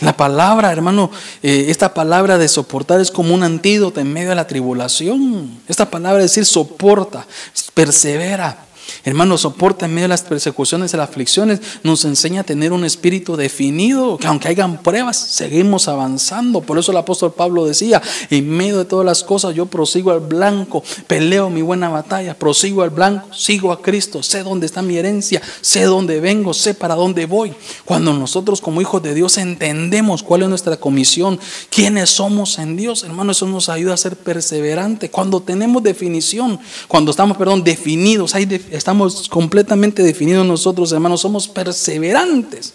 [0.00, 1.10] La palabra, hermano,
[1.42, 5.60] eh, esta palabra de soportar es como un antídoto en medio de la tribulación.
[5.66, 7.26] Esta palabra es decir soporta,
[7.72, 8.66] persevera.
[9.02, 11.60] Hermano, soporta en medio de las persecuciones y las aflicciones.
[11.82, 16.60] Nos enseña a tener un espíritu definido, que aunque hayan pruebas, seguimos avanzando.
[16.60, 20.20] Por eso el apóstol Pablo decía, en medio de todas las cosas yo prosigo al
[20.20, 24.96] blanco, peleo mi buena batalla, prosigo al blanco, sigo a Cristo, sé dónde está mi
[24.96, 27.54] herencia, sé dónde vengo, sé para dónde voy.
[27.84, 31.38] Cuando nosotros como hijos de Dios entendemos cuál es nuestra comisión,
[31.70, 35.10] quiénes somos en Dios, hermano, eso nos ayuda a ser perseverante.
[35.10, 38.46] Cuando tenemos definición, cuando estamos, perdón, definidos, hay
[38.84, 42.74] estamos completamente definidos nosotros, hermanos, somos perseverantes.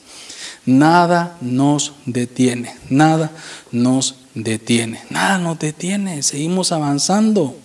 [0.66, 3.32] Nada nos detiene, nada
[3.72, 7.55] nos detiene, nada nos detiene, seguimos avanzando.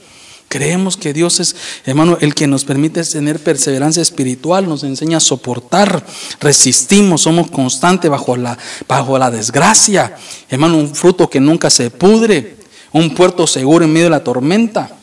[0.49, 5.21] Creemos que Dios es, hermano, el que nos permite tener perseverancia espiritual, nos enseña a
[5.21, 6.05] soportar,
[6.39, 10.19] resistimos, somos constantes bajo la, bajo la desgracia.
[10.51, 12.59] Hermano, un fruto que nunca se pudre,
[12.93, 14.99] un puerto seguro en medio de la tormenta.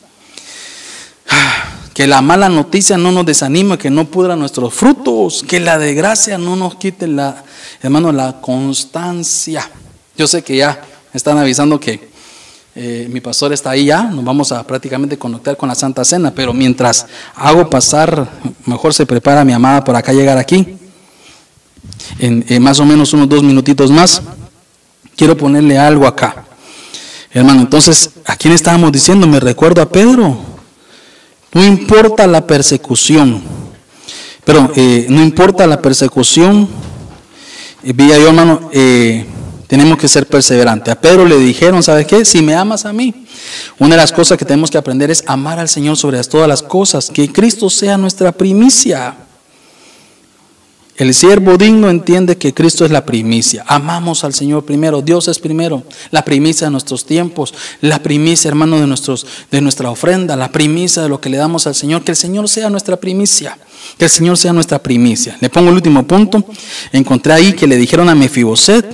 [1.94, 6.38] Que la mala noticia no nos desanime, que no pudra nuestros frutos, que la desgracia
[6.38, 7.44] no nos quite la,
[7.82, 9.68] hermano, la constancia.
[10.16, 10.80] Yo sé que ya
[11.12, 12.10] están avisando que
[12.74, 16.32] eh, mi pastor está ahí ya, nos vamos a prácticamente conectar con la Santa Cena,
[16.34, 18.26] pero mientras hago pasar,
[18.64, 20.78] mejor se prepara mi amada por acá llegar aquí,
[22.18, 24.22] en, en más o menos unos dos minutitos más,
[25.14, 26.46] quiero ponerle algo acá.
[27.30, 29.26] Hermano, entonces, ¿a quién estábamos diciendo?
[29.26, 30.51] Me recuerdo a Pedro.
[31.52, 33.42] No importa la persecución,
[34.44, 36.66] pero eh, no importa la persecución,
[37.82, 39.26] eh, yo hermano, eh,
[39.66, 40.92] tenemos que ser perseverantes.
[40.92, 42.24] A Pedro le dijeron, ¿sabes qué?
[42.24, 43.26] Si me amas a mí,
[43.78, 46.62] una de las cosas que tenemos que aprender es amar al Señor sobre todas las
[46.62, 49.14] cosas, que Cristo sea nuestra primicia.
[50.96, 53.64] El siervo digno entiende que Cristo es la primicia.
[53.66, 55.00] Amamos al Señor primero.
[55.00, 55.82] Dios es primero.
[56.10, 57.54] La primicia de nuestros tiempos.
[57.80, 60.36] La primicia, hermano, de, nuestros, de nuestra ofrenda.
[60.36, 62.04] La primicia de lo que le damos al Señor.
[62.04, 63.58] Que el Señor sea nuestra primicia.
[63.96, 65.38] Que el Señor sea nuestra primicia.
[65.40, 66.44] Le pongo el último punto.
[66.92, 68.84] Encontré ahí que le dijeron a Mefiboset.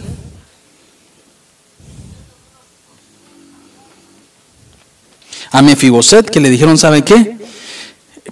[5.50, 7.38] A Mefiboset que le dijeron, ¿sabe qué?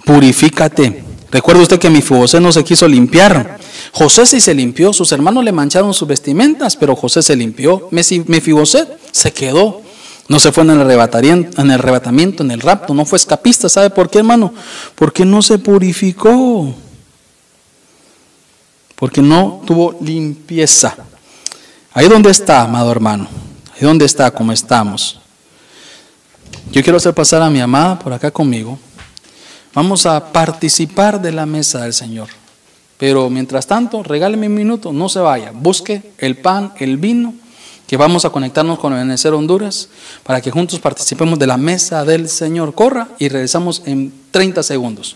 [0.05, 3.59] Purifícate Recuerda usted que Mefibosé no se quiso limpiar.
[3.91, 7.89] José sí se limpió, sus hermanos le mancharon sus vestimentas, pero José se limpió.
[7.91, 9.81] Mefiboset se quedó.
[10.29, 13.69] No se fue en el, arrebatamiento, en el arrebatamiento, en el rapto, no fue escapista.
[13.69, 14.53] ¿Sabe por qué, hermano?
[14.95, 16.73] Porque no se purificó.
[18.95, 20.95] Porque no tuvo limpieza.
[21.93, 23.27] Ahí donde está, amado hermano.
[23.73, 25.19] Ahí donde está, como estamos.
[26.71, 28.77] Yo quiero hacer pasar a mi amada por acá conmigo.
[29.77, 32.29] Vamos a participar de la mesa del Señor.
[32.97, 35.51] Pero mientras tanto, regáleme un minuto, no se vaya.
[35.53, 37.35] Busque el pan, el vino,
[37.85, 39.89] que vamos a conectarnos con el Benecer Honduras
[40.23, 42.73] para que juntos participemos de la mesa del Señor.
[42.73, 45.15] Corra y regresamos en 30 segundos.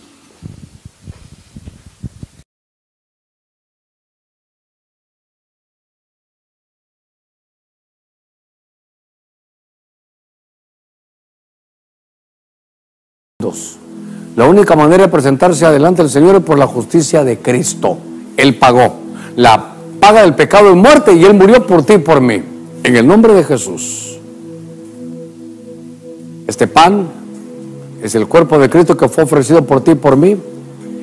[13.39, 13.80] Dos.
[14.36, 17.97] La única manera de presentarse adelante del Señor es por la justicia de Cristo.
[18.38, 18.95] Él pagó.
[19.36, 22.41] La paga del pecado es muerte y Él murió por ti y por mí.
[22.84, 24.19] En el nombre de Jesús.
[26.47, 27.07] Este pan
[28.01, 30.38] es el cuerpo de Cristo que fue ofrecido por ti y por mí.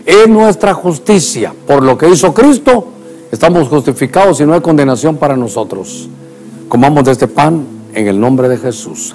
[0.07, 1.53] Es nuestra justicia.
[1.67, 2.89] Por lo que hizo Cristo,
[3.31, 6.09] estamos justificados y no hay condenación para nosotros.
[6.69, 7.65] Comamos de este pan
[7.95, 9.15] en el nombre de Jesús.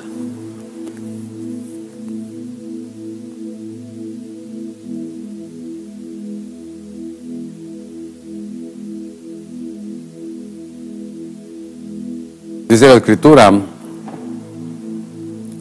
[12.74, 13.54] Dice la escritura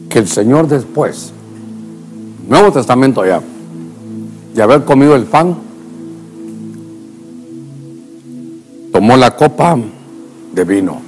[0.09, 1.31] que el Señor después,
[2.49, 3.39] Nuevo Testamento ya,
[4.55, 5.55] de haber comido el pan,
[8.91, 9.77] tomó la copa
[10.55, 11.03] de vino.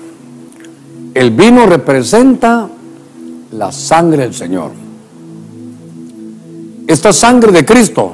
[1.15, 2.69] El vino representa
[3.53, 4.73] la sangre del Señor.
[6.85, 8.11] Esta sangre de Cristo,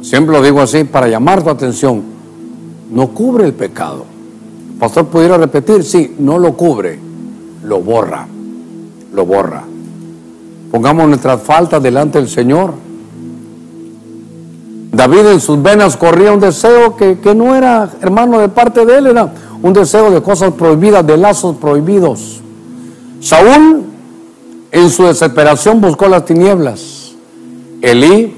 [0.00, 2.02] siempre lo digo así para llamar tu atención,
[2.90, 4.15] no cubre el pecado
[4.78, 6.98] pastor pudiera repetir, sí, no lo cubre,
[7.64, 8.26] lo borra,
[9.12, 9.64] lo borra.
[10.70, 12.74] Pongamos nuestras faltas delante del Señor.
[14.92, 18.98] David en sus venas corría un deseo que, que no era hermano de parte de
[18.98, 22.40] él, era un deseo de cosas prohibidas, de lazos prohibidos.
[23.20, 23.84] Saúl
[24.70, 27.12] en su desesperación buscó las tinieblas.
[27.80, 28.34] Elí,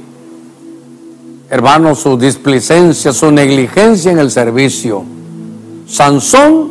[1.50, 5.04] hermano, su displicencia, su negligencia en el servicio.
[5.88, 6.68] Sansón,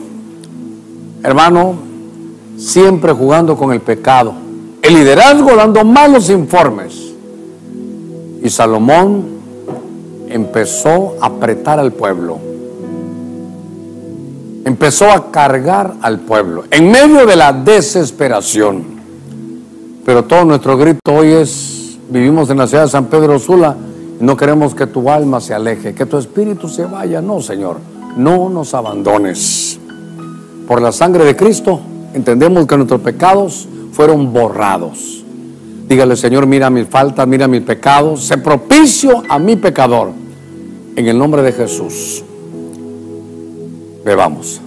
[1.23, 1.75] hermano,
[2.55, 4.33] siempre jugando con el pecado.
[4.81, 7.13] El liderazgo dando malos informes.
[8.43, 9.25] Y Salomón
[10.29, 12.37] empezó a apretar al pueblo.
[14.65, 18.83] Empezó a cargar al pueblo en medio de la desesperación.
[20.05, 23.75] Pero todo nuestro grito hoy es, vivimos en la ciudad de San Pedro Sula
[24.19, 27.21] y no queremos que tu alma se aleje, que tu espíritu se vaya.
[27.21, 27.77] No, Señor,
[28.17, 29.79] no nos abandones.
[30.67, 31.79] Por la sangre de Cristo
[32.13, 35.23] entendemos que nuestros pecados fueron borrados.
[35.87, 40.11] Dígale, Señor, mira mis faltas, mira mis pecados, sé propicio a mi pecador.
[40.95, 42.23] En el nombre de Jesús.
[44.03, 44.61] Bebamos.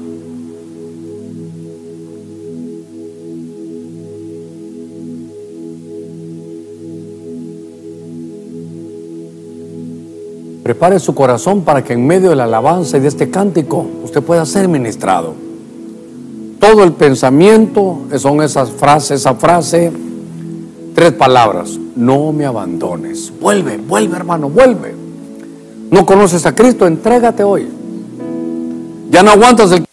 [10.70, 14.22] Prepare su corazón para que en medio de la alabanza y de este cántico usted
[14.22, 15.34] pueda ser ministrado.
[16.60, 19.90] Todo el pensamiento son esas frases, esa frase
[20.94, 23.32] Tres palabras, no me abandones.
[23.40, 24.94] Vuelve, vuelve hermano, vuelve.
[25.90, 27.68] No conoces a Cristo, entrégate hoy.
[29.10, 29.84] Ya no aguantas el...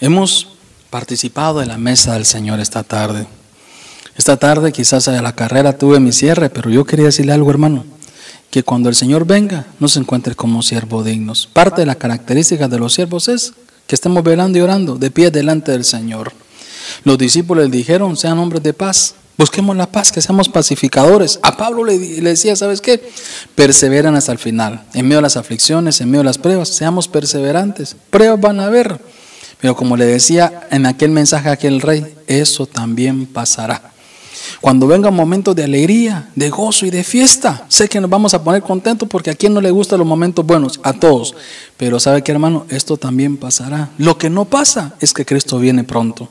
[0.00, 0.48] Hemos
[0.90, 3.24] participado de la mesa del Señor esta tarde.
[4.16, 7.84] Esta tarde quizás a la carrera tuve mi cierre, pero yo quería decirle algo, hermano,
[8.50, 11.48] que cuando el Señor venga no se encuentre como siervo dignos.
[11.50, 13.54] Parte de la característica de los siervos es
[13.86, 16.32] que estemos velando y orando de pie delante del Señor.
[17.04, 21.40] Los discípulos le dijeron, sean hombres de paz, busquemos la paz, que seamos pacificadores.
[21.42, 23.02] A Pablo le, decía, ¿sabes qué?
[23.54, 27.08] Perseveran hasta el final, en medio de las aflicciones, en medio de las pruebas, seamos
[27.08, 27.96] perseverantes.
[28.10, 29.00] Pruebas van a haber,
[29.60, 33.91] pero como le decía en aquel mensaje a aquel rey, eso también pasará.
[34.60, 38.42] Cuando vengan momentos de alegría, de gozo y de fiesta, sé que nos vamos a
[38.42, 41.34] poner contentos porque a quien no le gustan los momentos buenos, a todos.
[41.76, 43.90] Pero sabe que hermano, esto también pasará.
[43.98, 46.28] Lo que no pasa es que Cristo viene pronto.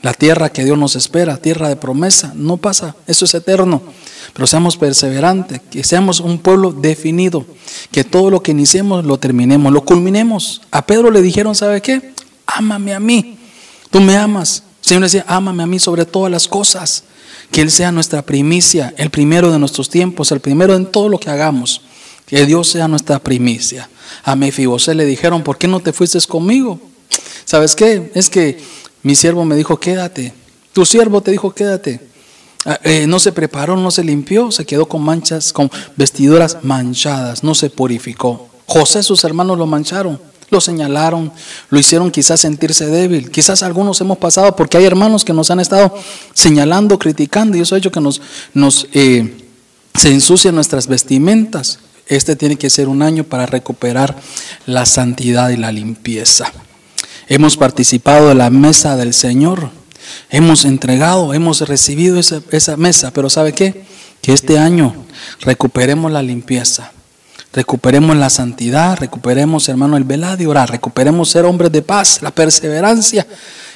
[0.00, 3.82] La tierra que Dios nos espera, tierra de promesa, no pasa, eso es eterno.
[4.32, 7.44] Pero seamos perseverantes, que seamos un pueblo definido,
[7.90, 10.62] que todo lo que iniciemos lo terminemos, lo culminemos.
[10.70, 12.14] A Pedro le dijeron, ¿sabe qué?
[12.46, 13.38] Ámame a mí,
[13.90, 14.62] tú me amas.
[14.88, 17.04] Señor decía, ámame a mí sobre todas las cosas.
[17.50, 21.20] Que Él sea nuestra primicia, el primero de nuestros tiempos, el primero en todo lo
[21.20, 21.82] que hagamos.
[22.24, 23.90] Que Dios sea nuestra primicia.
[24.24, 26.80] A Mefibosé le dijeron, ¿por qué no te fuiste conmigo?
[27.44, 28.10] ¿Sabes qué?
[28.14, 28.58] Es que
[29.02, 30.32] mi siervo me dijo, quédate.
[30.72, 32.00] Tu siervo te dijo, quédate.
[32.64, 37.44] Ah, eh, no se preparó, no se limpió, se quedó con manchas, con vestiduras manchadas,
[37.44, 38.48] no se purificó.
[38.64, 40.18] José, sus hermanos lo mancharon.
[40.50, 41.30] Lo señalaron,
[41.68, 43.30] lo hicieron quizás sentirse débil.
[43.30, 45.94] Quizás algunos hemos pasado porque hay hermanos que nos han estado
[46.32, 48.22] señalando, criticando y eso ha hecho que nos,
[48.54, 49.44] nos eh,
[49.94, 51.80] se ensucian nuestras vestimentas.
[52.06, 54.16] Este tiene que ser un año para recuperar
[54.64, 56.50] la santidad y la limpieza.
[57.28, 59.70] Hemos participado de la mesa del Señor.
[60.30, 63.84] Hemos entregado, hemos recibido esa, esa mesa, pero ¿sabe qué?
[64.22, 64.94] Que este año
[65.40, 66.92] recuperemos la limpieza,
[67.52, 72.30] Recuperemos la santidad, recuperemos, hermano, el velar y orar, recuperemos ser hombres de paz, la
[72.30, 73.26] perseverancia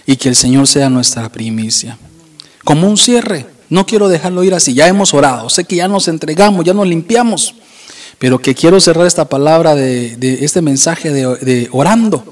[0.06, 1.98] y que el Señor sea nuestra primicia.
[2.64, 6.06] Como un cierre, no quiero dejarlo ir así, ya hemos orado, sé que ya nos
[6.08, 7.54] entregamos, ya nos limpiamos,
[8.18, 12.24] pero que quiero cerrar esta palabra de, este mensaje de, de orando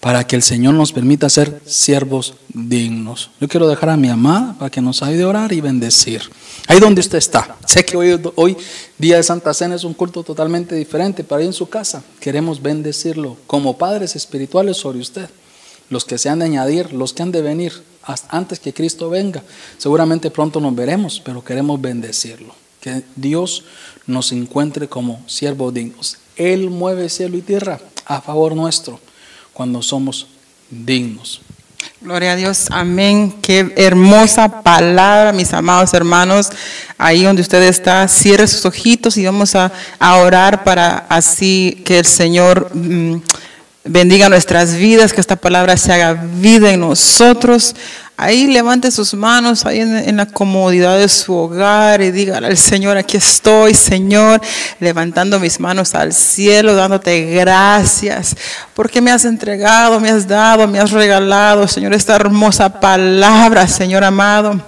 [0.00, 3.30] para que el Señor nos permita ser siervos dignos.
[3.38, 6.22] Yo quiero dejar a mi amada para que nos ayude a orar y bendecir.
[6.66, 7.56] Ahí donde usted está.
[7.66, 8.56] Sé que hoy, hoy,
[8.98, 12.62] día de Santa Cena, es un culto totalmente diferente, pero ahí en su casa queremos
[12.62, 15.28] bendecirlo como padres espirituales sobre usted.
[15.90, 17.72] Los que se han de añadir, los que han de venir
[18.28, 19.42] antes que Cristo venga.
[19.76, 22.54] Seguramente pronto nos veremos, pero queremos bendecirlo.
[22.80, 23.64] Que Dios
[24.06, 26.16] nos encuentre como siervos dignos.
[26.36, 28.98] Él mueve cielo y tierra a favor nuestro
[29.60, 30.26] cuando somos
[30.70, 31.42] dignos.
[32.00, 33.30] Gloria a Dios, amén.
[33.42, 36.48] Qué hermosa palabra, mis amados hermanos.
[36.96, 42.06] Ahí donde usted está, cierre sus ojitos y vamos a, orar para así que el
[42.06, 43.16] Señor mm,
[43.84, 47.74] bendiga nuestras vidas, que esta palabra se haga vida en nosotros.
[48.16, 52.98] Ahí levante sus manos, ahí en, la comodidad de su hogar y dígale al Señor,
[52.98, 54.42] aquí estoy, Señor,
[54.78, 58.36] levantando mis manos al cielo, dándote gracias,
[58.74, 64.04] porque me has entregado, me has dado, me has regalado, Señor, esta hermosa palabra, Señor
[64.04, 64.60] amado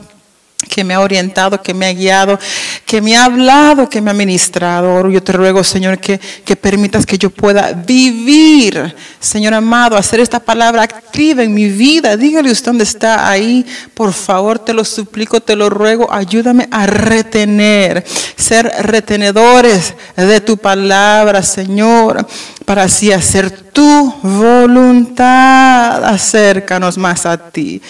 [0.72, 2.38] que me ha orientado, que me ha guiado,
[2.86, 5.06] que me ha hablado, que me ha ministrado.
[5.10, 10.40] Yo te ruego, Señor, que, que permitas que yo pueda vivir, Señor amado, hacer esta
[10.40, 12.16] palabra activa en mi vida.
[12.16, 13.66] Dígale usted dónde está ahí.
[13.92, 16.10] Por favor, te lo suplico, te lo ruego.
[16.10, 18.02] Ayúdame a retener,
[18.36, 22.26] ser retenedores de tu palabra, Señor,
[22.64, 26.02] para así hacer tu voluntad.
[26.02, 27.82] Acércanos más a ti.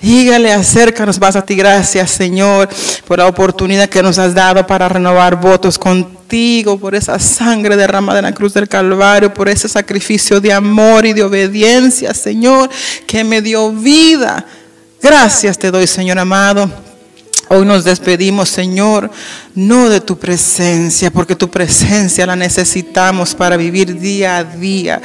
[0.00, 1.56] Dígale, acércanos más a ti.
[1.56, 2.68] Gracias, Señor,
[3.06, 8.20] por la oportunidad que nos has dado para renovar votos contigo, por esa sangre derramada
[8.20, 12.70] en la cruz del Calvario, por ese sacrificio de amor y de obediencia, Señor,
[13.06, 14.44] que me dio vida.
[15.02, 16.87] Gracias te doy, Señor amado.
[17.50, 19.10] Hoy nos despedimos, Señor,
[19.54, 25.00] no de tu presencia, porque tu presencia la necesitamos para vivir día a día.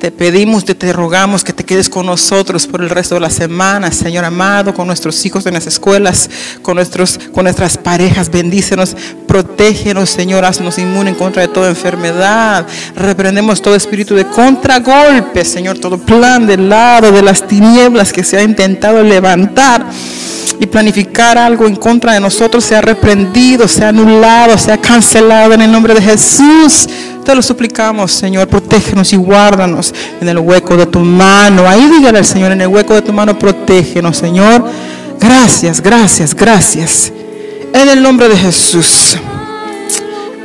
[0.00, 3.92] Te pedimos, te, rogamos que te quedes con nosotros por el resto de la semana,
[3.92, 6.30] Señor amado, con nuestros hijos en las escuelas,
[6.62, 8.30] con, nuestros, con nuestras parejas.
[8.30, 8.96] Bendícenos,
[9.26, 12.66] protégenos, Señor, haznos inmune en contra de toda enfermedad.
[12.96, 18.38] Reprendemos todo espíritu de contragolpe, Señor, todo plan del lado de las tinieblas que se
[18.38, 19.84] ha intentado levantar
[20.60, 25.72] y planificar algo en contra de nosotros sea reprendido, sea anulado, sea cancelado en el
[25.72, 26.88] nombre de Jesús.
[27.24, 31.68] Te lo suplicamos, Señor, protégenos y guárdanos en el hueco de tu mano.
[31.68, 34.64] Ahí dígale al Señor, en el hueco de tu mano, protégenos, Señor.
[35.20, 37.12] Gracias, gracias, gracias.
[37.72, 39.18] En el nombre de Jesús.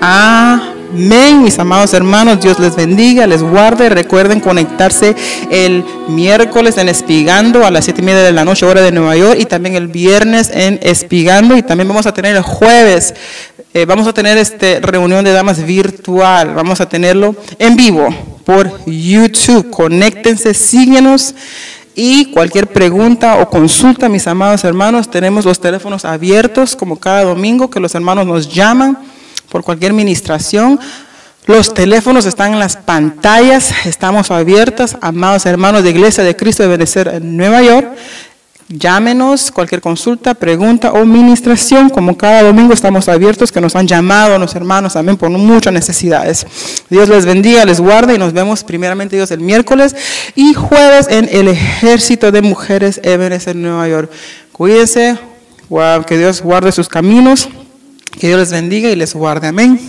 [0.02, 2.40] Amén, mis amados hermanos.
[2.42, 3.90] Dios les bendiga, les guarde.
[3.90, 5.16] Recuerden conectarse
[5.50, 9.16] el miércoles en Espigando a las siete y media de la noche, hora de Nueva
[9.16, 11.58] York, y también el viernes en Espigando.
[11.58, 13.16] Y también vamos a tener el jueves.
[13.74, 16.54] eh, vamos a tener este reunión de damas virtual.
[16.54, 18.10] Vamos a tenerlo en vivo
[18.46, 19.72] por YouTube.
[19.72, 21.34] Conéctense, síguenos.
[21.96, 27.70] Y cualquier pregunta o consulta, mis amados hermanos, tenemos los teléfonos abiertos como cada domingo
[27.70, 28.98] que los hermanos nos llaman
[29.54, 30.80] por cualquier ministración.
[31.46, 36.70] Los teléfonos están en las pantallas, estamos abiertos, amados hermanos de Iglesia de Cristo de
[36.70, 37.88] Benecer en Nueva York.
[38.68, 44.40] Llámenos, cualquier consulta, pregunta o ministración, como cada domingo estamos abiertos, que nos han llamado
[44.40, 46.48] los hermanos también por muchas necesidades.
[46.90, 49.96] Dios les bendiga, les guarde y nos vemos primeramente Dios el miércoles
[50.34, 54.12] y jueves en el Ejército de Mujeres Everest en Nueva York.
[54.52, 55.20] Cuídense,
[56.08, 57.50] que Dios guarde sus caminos,
[58.20, 59.48] que Dios les bendiga y les guarde.
[59.48, 59.80] Amén.